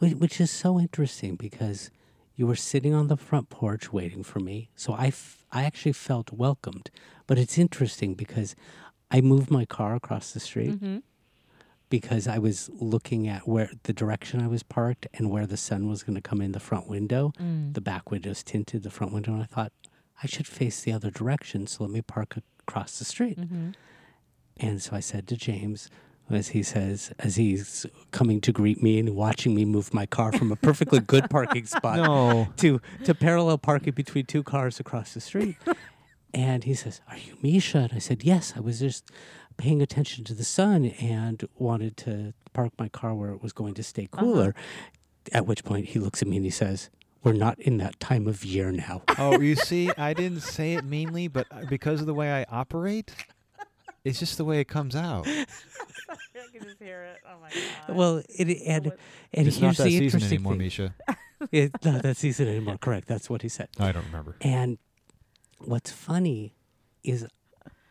[0.00, 1.92] Whi- Which is so interesting because
[2.34, 4.70] you were sitting on the front porch waiting for me.
[4.74, 6.90] So I, f- I actually felt welcomed.
[7.28, 8.56] But it's interesting because
[9.08, 10.70] I moved my car across the street.
[10.80, 10.98] Mm-hmm.
[11.90, 15.88] Because I was looking at where the direction I was parked and where the sun
[15.88, 17.32] was going to come in the front window.
[17.40, 17.74] Mm.
[17.74, 19.72] The back window's tinted, the front window, and I thought
[20.22, 21.66] I should face the other direction.
[21.66, 22.36] So let me park
[22.66, 23.38] across the street.
[23.40, 23.74] Mhm.
[24.58, 25.88] And so I said to James,
[26.28, 30.30] as he says, as he's coming to greet me and watching me move my car
[30.32, 32.48] from a perfectly good parking spot No.
[32.58, 35.56] to to parallel parking between two cars across the street.
[36.34, 39.10] and he says, "Are you Misha?" And I said, "Yes, I was just
[39.58, 43.74] paying attention to the sun and wanted to park my car where it was going
[43.74, 44.54] to stay cooler."
[45.30, 46.88] At which point he looks at me and he says,
[47.22, 50.84] "We're not in that time of year now." Oh, you see, I didn't say it
[50.84, 53.12] meanly, but uh, because of the way I operate,
[54.04, 55.26] it's just the way it comes out.
[55.28, 55.46] I
[56.52, 57.18] can just hear it.
[57.26, 57.96] Oh my god.
[57.96, 58.86] well, it, and
[59.34, 60.58] and it's here's not that the season interesting anymore, thing.
[60.58, 60.94] Misha.
[61.52, 62.78] It's not that season anymore.
[62.78, 63.06] Correct.
[63.06, 63.68] That's what he said.
[63.78, 64.36] I don't remember.
[64.40, 64.78] And
[65.58, 66.54] what's funny
[67.04, 67.26] is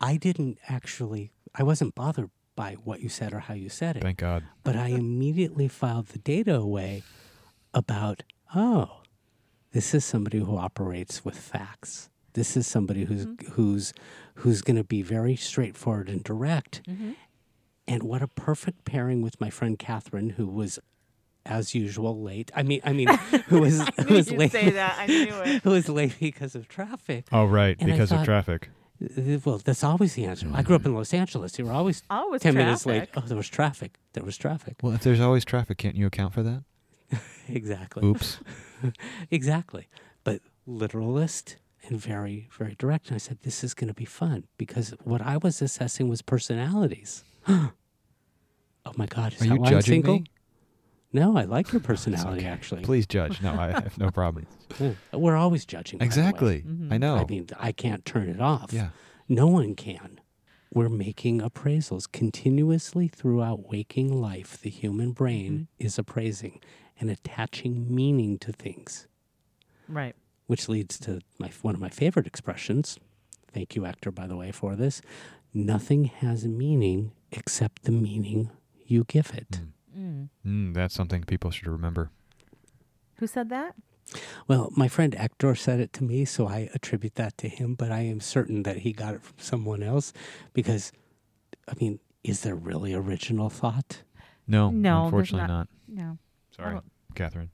[0.01, 4.01] I didn't actually, I wasn't bothered by what you said or how you said it,
[4.03, 4.43] Thank God.
[4.63, 7.03] but I immediately filed the data away
[7.73, 8.23] about,
[8.55, 9.01] oh,
[9.71, 12.09] this is somebody who operates with facts.
[12.33, 13.93] This is somebody who's who's
[14.35, 16.81] who's going to be very straightforward and direct.
[16.87, 17.11] Mm-hmm.
[17.87, 20.77] And what a perfect pairing with my friend Catherine, who was,
[21.45, 22.51] as usual, late.
[22.55, 23.07] I mean, I mean,
[23.47, 24.51] who was who was you'd late.
[24.51, 24.97] say that.
[24.99, 25.63] I knew it.
[25.63, 27.25] who was late because of traffic.
[27.31, 28.69] Oh, right, And I because of traffic.
[29.45, 30.49] Well, that's always the answer.
[30.53, 31.57] I grew up in Los Angeles.
[31.59, 32.97] You were always Always it's 10 minutes late.
[33.11, 33.13] traffic.
[33.17, 33.97] Oh, there was traffic.
[34.13, 34.75] There was traffic.
[34.81, 36.63] Well, if there's always traffic, can't you account for that?
[37.49, 38.03] Exactly.
[38.05, 38.39] Oops.
[39.31, 39.87] Exactly.
[40.23, 41.55] But literalist
[41.87, 43.07] and very, very direct.
[43.07, 46.21] And I said, this is going to be fun because what I was assessing was
[46.21, 47.23] personalities.
[47.47, 47.71] oh
[48.97, 49.33] my God.
[49.33, 50.15] Is Are that you why I'm judging single?
[50.19, 50.25] me?
[51.13, 52.47] No, I like your personality, okay.
[52.49, 52.81] actually.
[52.83, 53.41] Please judge.
[53.41, 54.45] No, I have no problem.
[54.79, 54.91] Yeah.
[55.13, 55.97] We're always judging.
[55.99, 56.27] by the way.
[56.27, 56.61] Exactly.
[56.63, 56.91] Mhm.
[56.91, 57.15] I know.
[57.15, 58.73] I mean, I can't turn it off.
[58.73, 58.89] yeah.
[59.29, 60.19] No one can.
[60.73, 64.57] We're making appraisals continuously throughout waking life.
[64.59, 66.59] The human brain is appraising
[66.99, 69.07] and attaching meaning to things,
[69.87, 70.15] Right.
[70.47, 72.99] which leads to my one of my favorite expressions.
[73.51, 75.01] Thank you, Hector, by the way, for this.
[75.53, 78.51] Nothing has meaning except the meaning
[78.85, 79.51] you give it.
[79.51, 79.67] Mm.
[79.97, 82.11] Mm, that's something people should remember.
[83.15, 83.75] Who said that?
[84.47, 87.91] Well, my friend Hector said it to me, so I attribute that to him, but
[87.91, 90.13] I am certain that he got it from someone else
[90.53, 90.91] because,
[91.67, 94.03] I mean, is there really original thought?
[94.47, 95.49] No, No, unfortunately not.
[95.49, 95.67] not.
[96.05, 96.17] No.
[96.55, 96.85] Sorry, don't-
[97.15, 97.49] Catherine.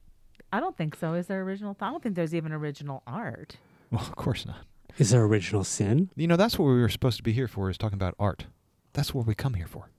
[0.52, 1.14] I don't think so.
[1.16, 1.88] Is there original thought?
[1.88, 3.58] I don't think there's even original art.
[3.90, 4.66] Well, of course not.
[5.00, 6.12] Is there original sin?
[6.16, 8.46] You know, that's what we were supposed to be here for, is talking about art.
[8.94, 9.90] That's what we come here for.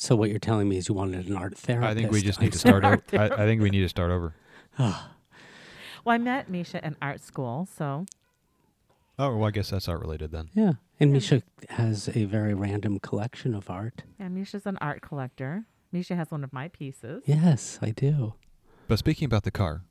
[0.00, 1.90] So what you're telling me is you wanted an art therapist.
[1.90, 3.02] I think we just need to start over.
[3.12, 4.34] I, I think we need to start over.
[6.02, 8.06] Well, I met Misha in art school, so
[9.18, 10.48] Oh, well, I guess that's art related then.
[10.54, 14.04] Yeah, and Misha has a very random collection of art.
[14.18, 15.66] yeah, Misha's an art collector.
[15.92, 17.22] Misha has one of my pieces.
[17.26, 18.32] Yes, I do.
[18.88, 19.82] But speaking about the car,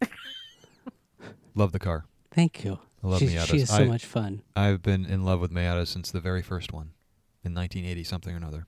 [1.54, 2.06] love the car.
[2.30, 2.78] Thank you.
[3.04, 3.46] I love she, Miatas.
[3.50, 4.40] she is so I- much fun.
[4.56, 6.92] I've been in love with Miata since the very first one
[7.44, 8.66] in 1980 something or another.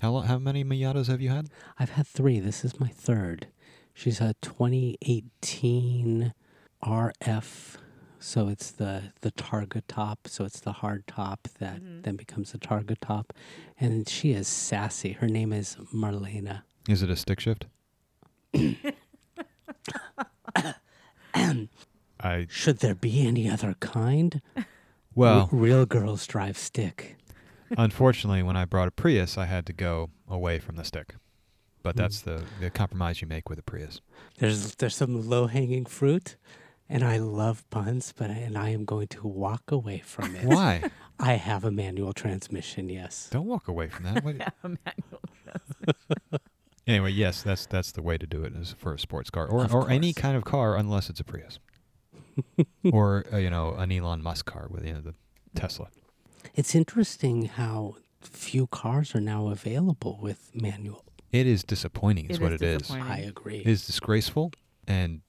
[0.00, 1.48] How long, how many Miatas have you had?
[1.78, 2.38] I've had three.
[2.40, 3.48] This is my third.
[3.94, 6.32] She's a 2018
[6.84, 7.76] RF.
[8.20, 10.26] So it's the the Targa top.
[10.28, 12.02] So it's the hard top that Mhm.
[12.02, 13.32] then becomes the Targa top,
[13.78, 15.12] and she is sassy.
[15.12, 16.62] Her name is Marlena.
[16.88, 17.66] Is it a stick shift?
[22.20, 24.40] I Should there be any other kind?
[25.14, 27.16] well, R- real girls drive stick.
[27.76, 31.14] Unfortunately, when I brought a Prius, I had to go away from the stick.
[31.82, 32.00] But Hmm.
[32.02, 34.00] that's the, the compromise you make with a Prius.
[34.38, 36.36] There's there's some low hanging fruit,
[36.88, 40.44] and I love puns, but and I am going to walk away from it.
[40.44, 40.90] Why?
[41.20, 42.88] I have a manual transmission.
[42.88, 43.28] Yes.
[43.30, 44.24] Don't walk away from that.
[44.24, 45.20] What- Yeah, a manual.
[46.86, 49.64] anyway, yes, that's that's the way to do it is for a sports car or
[49.64, 50.22] Of or any course.
[50.22, 51.58] kind of car unless it's a Prius.
[52.92, 55.14] or uh, you know an Elon Musk car with you know the
[55.54, 55.88] Tesla.
[56.58, 61.04] It's interesting how few cars are now available with manual.
[61.30, 62.78] It is disappointing, is It what is it is.
[62.82, 63.12] disappointing.
[63.12, 63.58] I agree.
[63.58, 64.50] It is disgraceful,
[64.86, 65.20] and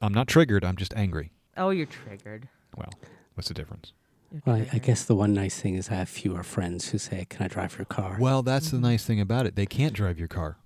[0.00, 0.64] I'm not triggered.
[0.64, 1.32] I'm just angry.
[1.56, 2.48] Oh, you're triggered.
[2.76, 2.92] Well,
[3.34, 3.92] what's the difference?
[4.30, 4.82] You're well, I, I triggered.
[4.82, 7.76] guess the one nice thing is I have fewer friends who say, "Can I drive
[7.78, 8.86] your car?" Well, that's the mm-hmm.
[8.86, 9.56] nice thing about it.
[9.56, 10.58] They can't drive your car.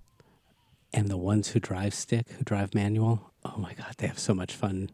[0.93, 4.35] and the ones who drive stick, who drive manual, oh my God, they have so
[4.35, 4.89] much fun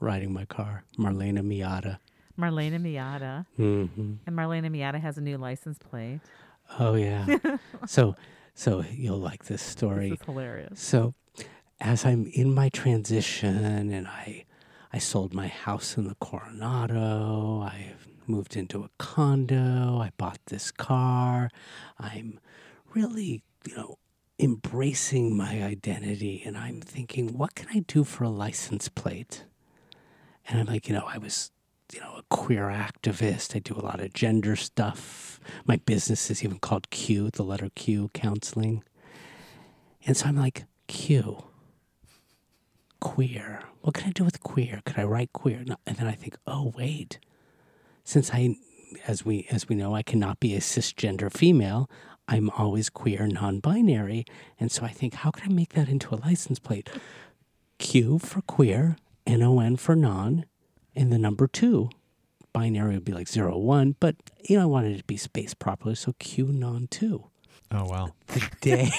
[0.00, 0.84] riding my car.
[0.98, 1.98] Marlena Miata.
[2.38, 3.46] Marlena Miata.
[3.56, 6.20] hmm And Marlena Miata has a new license plate.
[6.78, 7.26] Oh yeah.
[7.86, 8.14] so,
[8.54, 10.10] so you'll like this story.
[10.10, 10.80] This is hilarious.
[10.80, 11.14] So,
[11.80, 14.44] as I'm in my transition and I
[14.92, 17.94] I sold my house in the Coronado, I
[18.26, 21.50] moved into a condo, I bought this car.
[21.98, 22.38] I'm
[22.94, 23.98] really, you know,
[24.38, 29.44] embracing my identity and I'm thinking, what can I do for a license plate?
[30.46, 31.50] And I'm like, you know, I was,
[31.92, 33.54] you know, a queer activist.
[33.54, 35.40] I do a lot of gender stuff.
[35.66, 38.82] My business is even called Q, the letter Q, counseling.
[40.06, 41.44] And so I'm like, Q,
[43.00, 43.62] queer.
[43.82, 44.80] What can I do with queer?
[44.84, 45.62] Could I write queer?
[45.66, 47.18] No, and then I think, oh wait,
[48.04, 48.56] since I,
[49.06, 51.90] as we as we know, I cannot be a cisgender female.
[52.28, 54.24] I'm always queer, non-binary,
[54.58, 56.88] and so I think, how can I make that into a license plate?
[57.78, 60.46] Q for queer, N O N for non,
[60.94, 61.90] and the number two.
[62.52, 64.14] Binary would be like zero one, but
[64.46, 67.30] you know I wanted it to be spaced properly, so Q non two
[67.70, 68.08] Oh wow.
[68.26, 68.90] the day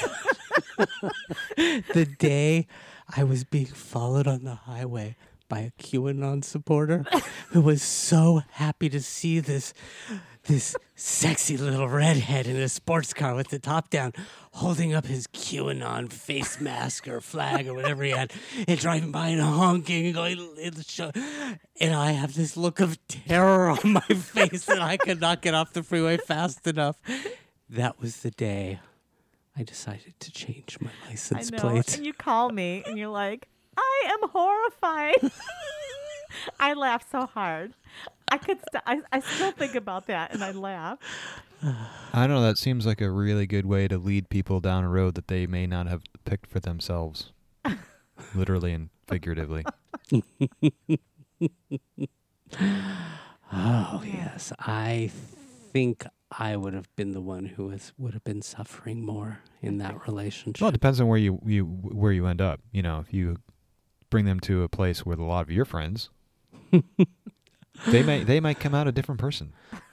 [1.94, 2.68] the day
[3.16, 5.16] I was being followed on the highway
[5.50, 7.06] by a QAnon supporter
[7.50, 9.74] who was so happy to see this
[10.46, 14.14] this sexy little redhead in a sports car with the top down
[14.54, 18.32] holding up his QAnon face mask or flag or whatever he had
[18.68, 21.12] and driving by and honking and going in the show.
[21.80, 25.54] And I have this look of terror on my face that I could not get
[25.54, 26.98] off the freeway fast enough.
[27.70, 28.80] That was the day
[29.58, 31.62] I decided to change my license I know.
[31.62, 31.96] plate.
[31.98, 35.16] And you call me and you're like, I am horrified.
[36.60, 37.74] I laugh so hard.
[38.30, 38.58] I could.
[38.72, 41.00] St- I, I still think about that and I laugh.
[41.64, 42.42] I don't know.
[42.42, 45.46] That seems like a really good way to lead people down a road that they
[45.48, 47.32] may not have picked for themselves,
[48.36, 49.66] literally and figuratively.
[53.56, 55.12] Oh yes, I
[55.72, 59.78] think I would have been the one who was would have been suffering more in
[59.78, 60.62] that relationship.
[60.62, 62.62] Well, it depends on where you, you where you end up.
[62.72, 63.38] You know, if you
[64.10, 66.10] bring them to a place with a lot of your friends,
[67.88, 69.54] they may they might come out a different person.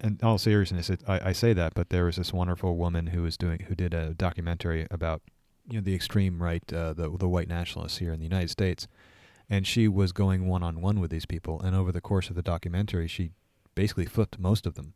[0.00, 3.22] In all seriousness, it, I, I say that, but there was this wonderful woman who
[3.22, 5.22] was doing who did a documentary about
[5.68, 8.86] you know the extreme right, uh, the the white nationalists here in the United States,
[9.50, 12.36] and she was going one on one with these people, and over the course of
[12.36, 13.32] the documentary, she
[13.74, 14.94] basically flipped most of them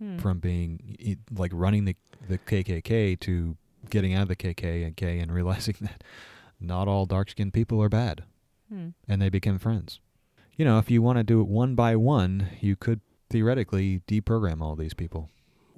[0.00, 0.16] Hmm.
[0.18, 1.96] from being e- like running the
[2.28, 3.56] the KKK to
[3.90, 6.04] getting out of the KKK and realizing that
[6.60, 8.22] not all dark skinned people are bad,
[8.68, 8.88] Hmm.
[9.08, 10.00] and they became friends.
[10.56, 13.00] You know, if you want to do it one by one, you could
[13.30, 15.30] theoretically deprogram all these people.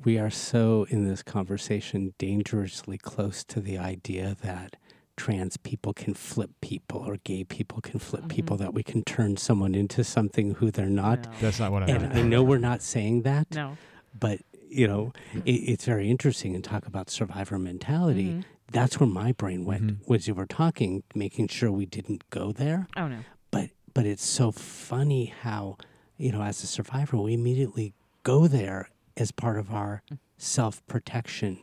[0.02, 4.76] we are so in this conversation dangerously close to the idea that
[5.14, 8.60] trans people can flip people or gay people can flip people Mhm.
[8.60, 11.26] that we can turn someone into something who they're not.
[11.26, 11.32] No.
[11.42, 12.14] That's not what I And meant.
[12.14, 13.76] I know we're not saying that, No.
[14.18, 15.12] but you know,
[15.44, 18.28] it, it's very interesting and talk about survivor mentality.
[18.28, 18.44] Mhm.
[18.70, 20.08] That's where my brain went Mhm.
[20.08, 22.86] was you were talking, making sure we didn't go there.
[22.96, 23.18] Oh no.
[23.50, 25.76] But but it's so funny how,
[26.16, 27.92] you know, as a survivor, we immediately
[28.22, 30.02] go there as part of our
[30.38, 31.58] self protection.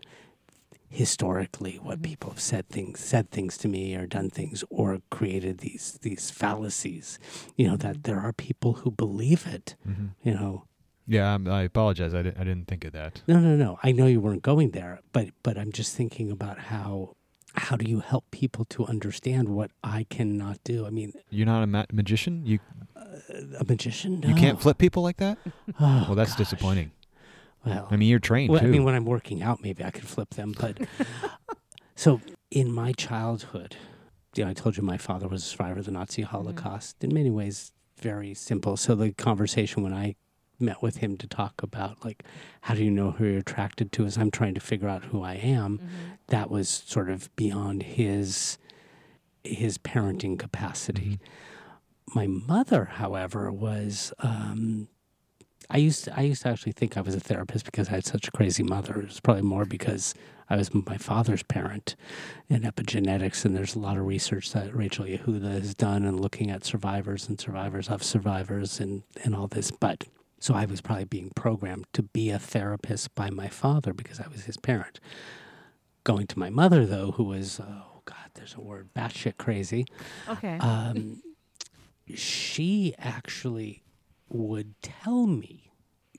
[0.89, 2.03] Historically, what Mhm.
[2.03, 6.31] people have said things said things to me or done things or created these these
[6.31, 7.19] fallacies.
[7.57, 9.75] You know, that there are people who believe it.
[9.85, 10.11] Mhm.
[10.23, 10.63] You know,
[11.07, 12.13] Yeah, I'm, I apologize.
[12.13, 13.21] I didn't, I didn't think of that.
[13.27, 13.79] No, no, no.
[13.81, 17.15] I know you weren't going there, but but I'm just thinking about how
[17.53, 20.85] how do you help people to understand what I cannot do?
[20.85, 22.45] I mean, You're not a ma- magician.
[22.45, 22.59] You
[22.95, 23.01] uh,
[23.59, 24.21] a magician?
[24.21, 25.37] you can't flip people like that.
[25.79, 26.37] Oh, Well, that's gosh.
[26.39, 26.91] disappointing.
[27.65, 30.07] Well, I mean, you're trained well, I mean, when I'm working out, maybe I could
[30.07, 30.53] flip them.
[30.57, 30.77] But
[31.95, 33.75] so in my childhood,
[34.35, 36.97] you know, I told you my father was a survivor of the Nazi Holocaust.
[36.99, 37.09] Mm-hmm.
[37.09, 38.77] In many ways, very simple.
[38.77, 40.15] So the conversation when I
[40.59, 42.23] met with him to talk about like
[42.61, 45.21] how do you know who you're attracted to as I'm trying to figure out who
[45.21, 46.17] I am, Mhm.
[46.27, 48.57] that was sort of beyond his
[49.43, 51.19] his parenting capacity.
[52.13, 54.87] My mother, however, was um,
[55.69, 58.05] I used to, I used to actually think I was a therapist because I had
[58.05, 58.99] such a crazy mother.
[58.99, 60.13] It was probably more because
[60.49, 61.95] I was my father's parent
[62.49, 66.49] in epigenetics, and there's a lot of research that Rachel Yehuda has done and looking
[66.49, 69.71] at survivors and survivors of survivors and and all this.
[69.71, 70.05] But
[70.39, 74.27] so I was probably being programmed to be a therapist by my father because I
[74.27, 74.99] was his parent.
[76.03, 79.85] Going to my mother though, who was oh god, there's a word, batshit crazy
[80.29, 80.57] Okay.
[80.59, 81.21] um,
[82.15, 83.83] she actually
[84.29, 85.71] would tell me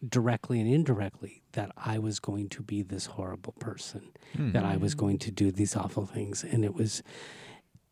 [0.07, 4.53] directly and indirectly that I was going to be this horrible person, Hmm.
[4.53, 4.99] that I was Mm.
[4.99, 6.45] going to do these awful things.
[6.45, 7.03] And it was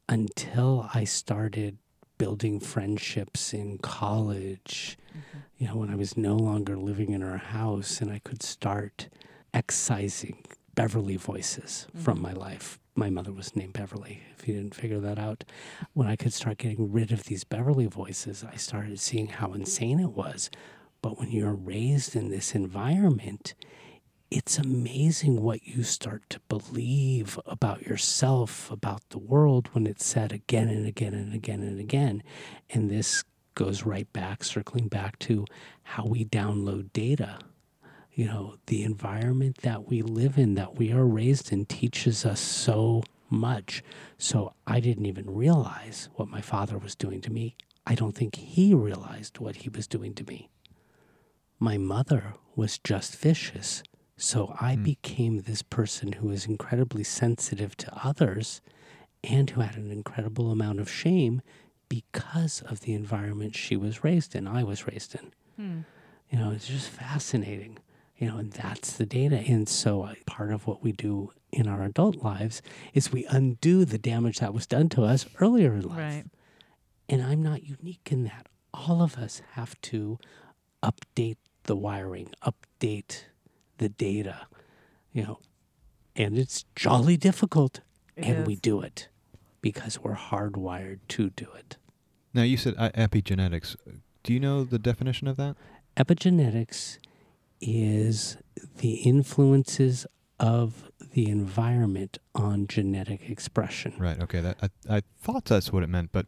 [0.09, 1.79] until I started
[2.19, 5.43] building friendships in college, Mhm.
[5.59, 9.09] you know, when I was no longer living in her house and I could start
[9.55, 10.45] excising
[10.75, 12.23] Beverly voices from Mhm.
[12.23, 12.79] my life.
[12.95, 15.45] My mother was named Beverly, if you didn't figure that out.
[15.93, 20.01] When I could start getting rid of these Beverly voices, I started seeing how insane
[20.01, 20.51] it was.
[21.03, 23.55] But when you're raised in this environment,
[24.31, 30.33] it's amazing what you start to believe about yourself, about the world when it's said
[30.33, 32.23] again and again and again and again.
[32.71, 33.23] And this
[33.55, 35.45] goes right back, circling back to
[35.83, 37.39] how we download data.
[38.13, 42.41] You know, the environment that we live in, that we are raised in, teaches us
[42.41, 43.83] so much.
[44.19, 47.57] So I didn't even realize what my father was doing to me.
[47.87, 50.51] I don't think he realized what he was doing to me.
[51.61, 53.83] My mother was just vicious.
[54.17, 54.83] So I Hmm.
[54.83, 58.61] became this person who was incredibly sensitive to others
[59.23, 61.43] and who had an incredible amount of shame
[61.89, 65.33] because of the environment she was raised in, I was raised in.
[65.57, 65.81] Hmm.
[66.31, 67.79] You know, it's just fascinating.
[68.19, 69.37] You know, and that's the data.
[69.47, 72.63] And so uh, part of what we do in our adult lives
[72.95, 75.99] is we undo the damage that was done to us earlier in life.
[75.99, 76.25] Right.
[77.11, 78.47] And I'm not unique in that.
[78.73, 80.19] All of us have to
[80.83, 83.25] update the wiring, update
[83.79, 84.47] the data,
[85.13, 85.39] you know,
[86.15, 87.81] and it's jolly difficult.
[88.17, 89.09] It and we do it
[89.61, 91.77] because we're hardwired to do it.
[92.33, 93.77] Now you said epigenetics.
[94.23, 95.57] Do you know the definition of that?
[95.97, 96.99] Epigenetics
[97.61, 98.37] is
[98.79, 100.07] the influences
[100.39, 103.95] of the environment on genetic expression.
[103.99, 104.21] Right.
[104.23, 104.41] Okay.
[104.41, 106.27] That I, I thought that's what it meant, but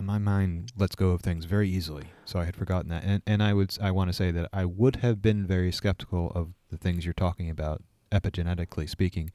[0.00, 3.04] my mind lets go of things very easily, so I had forgotten that.
[3.04, 6.32] And and I would I want to say that I would have been very skeptical
[6.34, 9.30] of the things you're talking about, epigenetically speaking,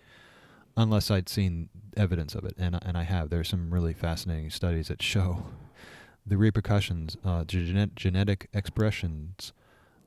[0.76, 3.30] unless I'd seen evidence of it, and and I have.
[3.30, 5.46] There's some really fascinating studies that show
[6.26, 9.54] the repercussions, uh, genet- genetic expressions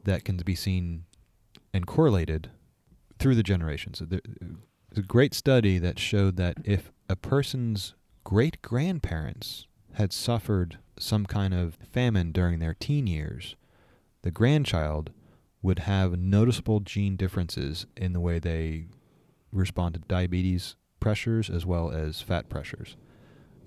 [0.04, 1.04] that can be seen
[1.72, 2.50] and correlated
[3.18, 3.98] through the generations.
[3.98, 4.22] So There's
[4.96, 7.94] a great study that showed that if a person's
[8.24, 13.56] great grandparents had suffered some kind of famine during their teen years,
[14.22, 15.10] the grandchild
[15.62, 18.86] would have noticeable gene differences in the way they
[19.52, 22.96] respond to diabetes pressures as well as fat pressures.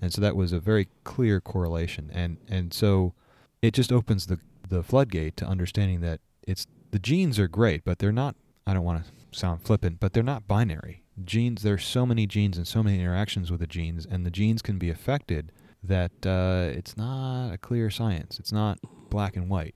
[0.00, 2.10] And so that was a very clear correlation.
[2.12, 3.14] And, and so
[3.62, 7.98] it just opens the, the floodgate to understanding that it's the genes are great, but
[7.98, 11.02] they're not, I don't want to sound flippant, but they're not binary.
[11.24, 14.62] Genes, there's so many genes and so many interactions with the genes, and the genes
[14.62, 15.50] can be affected
[15.86, 18.38] that uh, it's not a clear science.
[18.38, 18.78] It's not
[19.10, 19.74] black and white.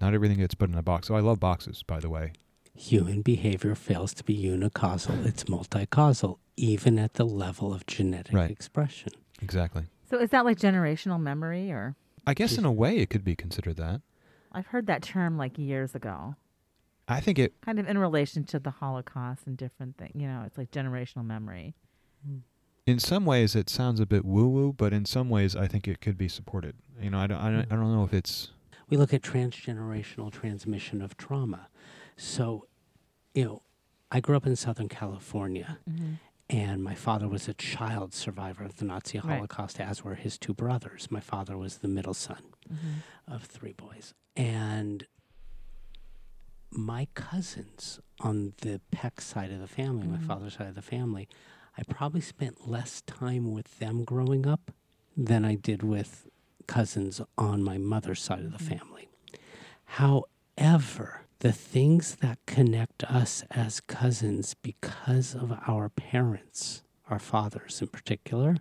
[0.00, 1.08] Not everything gets put in a box.
[1.08, 2.32] So I love boxes, by the way.
[2.74, 8.50] Human behavior fails to be unicausal, it's multicausal, even at the level of genetic Right.
[8.50, 9.12] expression.
[9.42, 9.84] Exactly.
[10.08, 13.34] So is that like generational memory or I guess in a way it could be
[13.36, 14.00] considered that.
[14.52, 16.36] I've heard that term like years ago.
[17.08, 20.12] I think it Kind of in relation to the Holocaust and different things.
[20.14, 21.74] You know, it's like generational memory.
[22.90, 25.86] In some ways it sounds a bit woo woo, but in some ways I think
[25.88, 26.74] it could be supported.
[27.00, 28.50] You know, I don't, I don't, I don't know if it's
[28.88, 31.68] We look at transgenerational transmission of trauma.
[32.16, 32.66] So,
[33.34, 33.62] you know,
[34.10, 36.14] I grew up in Southern California, Mm-hmm.
[36.50, 39.34] and my father was a child survivor of the Nazi Right.
[39.36, 41.08] Holocaust, as were his two brothers.
[41.10, 43.32] My father was the middle son Mm-hmm.
[43.32, 44.12] of three boys.
[44.36, 45.06] And
[46.72, 50.26] my cousins on the Peck side of the family, my Mhm.
[50.26, 51.28] father's side of the family,
[51.80, 54.70] I probably spent less time with them growing up
[55.16, 56.28] than I did with
[56.66, 58.78] cousins on my mother's side of the Mhm.
[58.78, 59.08] family.
[59.84, 67.88] However, the things that connect us as cousins because of our parents, our fathers in
[67.88, 68.56] particular,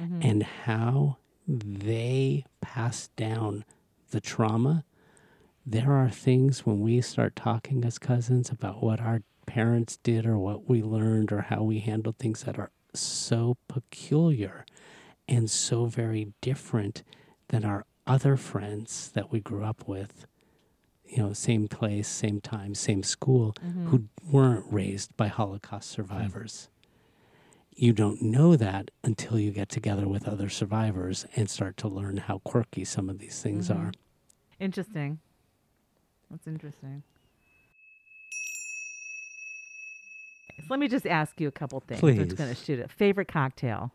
[0.00, 0.20] Mm-hmm.
[0.22, 3.64] and how they pass down
[4.10, 4.84] the trauma.
[5.64, 9.22] There are things when we start talking as cousins about what our
[9.58, 14.64] parents did or what we learned or how we handled things that are so peculiar
[15.28, 17.04] and so very different
[17.48, 20.26] than our other friends that we grew up with.
[21.06, 23.86] You know, same place, same time, same school, Mm-hmm.
[23.90, 26.68] who weren't raised by Holocaust survivors.
[27.76, 32.16] You don't know that until you get together with other survivors and start to learn
[32.16, 33.76] how quirky some of these things Mhm.
[33.76, 33.92] are.
[34.58, 35.20] Interesting.
[36.30, 37.02] That's interesting.
[40.58, 42.02] So let me just ask you a couple things.
[42.02, 42.90] I'm going to shoot it.
[42.90, 43.92] Favorite cocktail?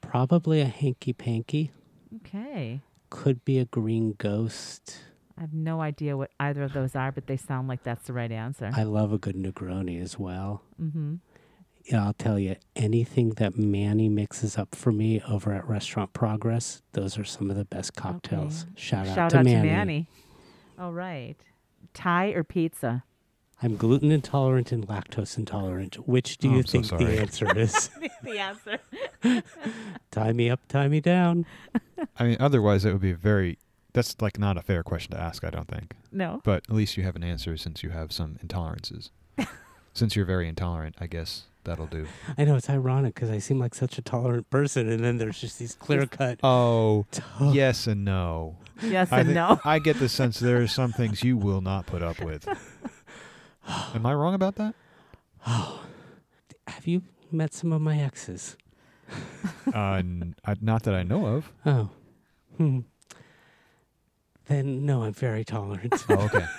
[0.00, 1.70] Probably a hanky panky,
[2.16, 2.80] Okay.
[3.10, 4.98] could be a green ghost.
[5.38, 8.12] I have no idea what either of those are, but they sound like that's the
[8.12, 8.70] right answer.
[8.74, 10.62] I love a good Negroni as well.
[10.80, 11.16] mm-hmm.
[11.84, 16.80] Yeah, I'll tell you, anything that Manny mixes up for me over at Restaurant Progress,
[16.92, 18.66] those are some of the best cocktails.
[18.76, 19.68] Shout out, Shout to, out Manny.
[19.68, 20.06] to Manny.
[20.78, 21.34] All right.
[21.92, 23.02] Thai or pizza?
[23.62, 26.06] I'm gluten intolerant and lactose intolerant.
[26.08, 27.04] Which do Oh, you I'm think sorry.
[27.16, 27.90] the answer is?
[28.22, 28.78] the answer.
[30.10, 31.46] tie me up, tie me down.
[32.18, 33.58] I mean otherwise it would be very
[33.92, 35.94] that's like not a fair question to ask, I don't think.
[36.10, 36.40] No.
[36.44, 39.10] But at least you have an answer since you have some intolerances.
[39.94, 42.06] Since you're very intolerant, I guess that'll do.
[42.38, 45.38] I know it's ironic because I seem like such a tolerant person, and then there's
[45.38, 46.40] just these clear cut.
[46.42, 47.04] Oh,
[47.42, 48.56] yes and no.
[48.82, 49.60] Yes I and thi- no.
[49.66, 52.48] I get the sense there are some things you will not put up with.
[53.94, 54.74] Am I wrong about that?
[55.46, 55.82] Oh,
[56.66, 58.56] have you met some of my exes?
[59.74, 61.50] Uh, n- I, not that I know of.
[61.64, 61.88] Oh,
[62.58, 62.80] hmm.
[64.46, 65.94] Then no, I'm very tolerant.
[66.08, 66.46] Oh, okay.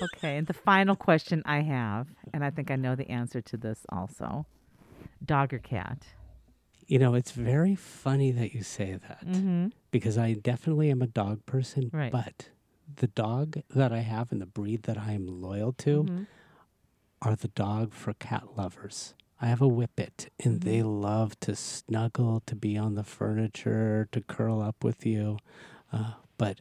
[0.00, 3.56] Okay, and the final question I have, and I think I know the answer to
[3.56, 4.46] this also
[5.24, 6.04] dog or cat?
[6.86, 9.66] you know, it's very funny that you say that Mm-hmm.
[9.90, 11.90] because I definitely am a dog person.
[11.92, 12.12] Right.
[12.12, 12.48] But
[12.96, 16.22] the dog that I have and the breed that I am loyal to Mm-hmm.
[17.22, 19.14] are the dog for cat lovers.
[19.40, 24.20] I have a whippet, and they love to snuggle, to be on the furniture, to
[24.20, 25.38] curl up with you.
[25.92, 26.60] Uh, but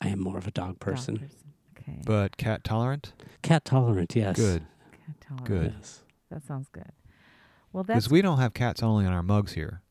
[0.00, 1.30] I am more of a dog person.
[1.76, 1.98] Okay.
[2.06, 3.12] But cat tolerant?
[3.42, 4.36] Cat tolerant, yes.
[4.36, 4.62] Good.
[5.06, 5.46] Cat tolerant.
[5.48, 5.74] Good.
[5.78, 6.02] Yes.
[6.30, 6.92] That sounds good.
[7.72, 9.82] Well, that's Because we don't have cats only on our mugs here.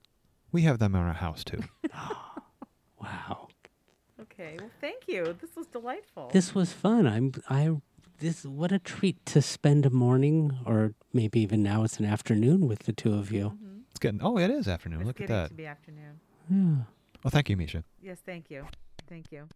[0.53, 1.63] We have them in our house too.
[3.01, 3.42] Wow.
[4.33, 4.57] Okay.
[4.59, 5.35] Well, thank you.
[5.39, 6.29] This was delightful.
[6.33, 7.07] This was fun.
[7.07, 7.75] I'm I
[8.19, 12.67] this what a treat to spend a morning or maybe even now it's an afternoon
[12.67, 13.45] with the two of you.
[13.49, 13.79] Mm-hmm.
[13.91, 14.21] It's getting.
[14.21, 15.01] Oh, it is afternoon.
[15.01, 15.47] It's Look at getting that.
[15.49, 16.19] to be afternoon.
[16.49, 16.83] Yeah.
[17.23, 17.83] Well, thank you, Misha.
[18.01, 18.65] Yes, thank you.
[19.07, 19.47] Thank you.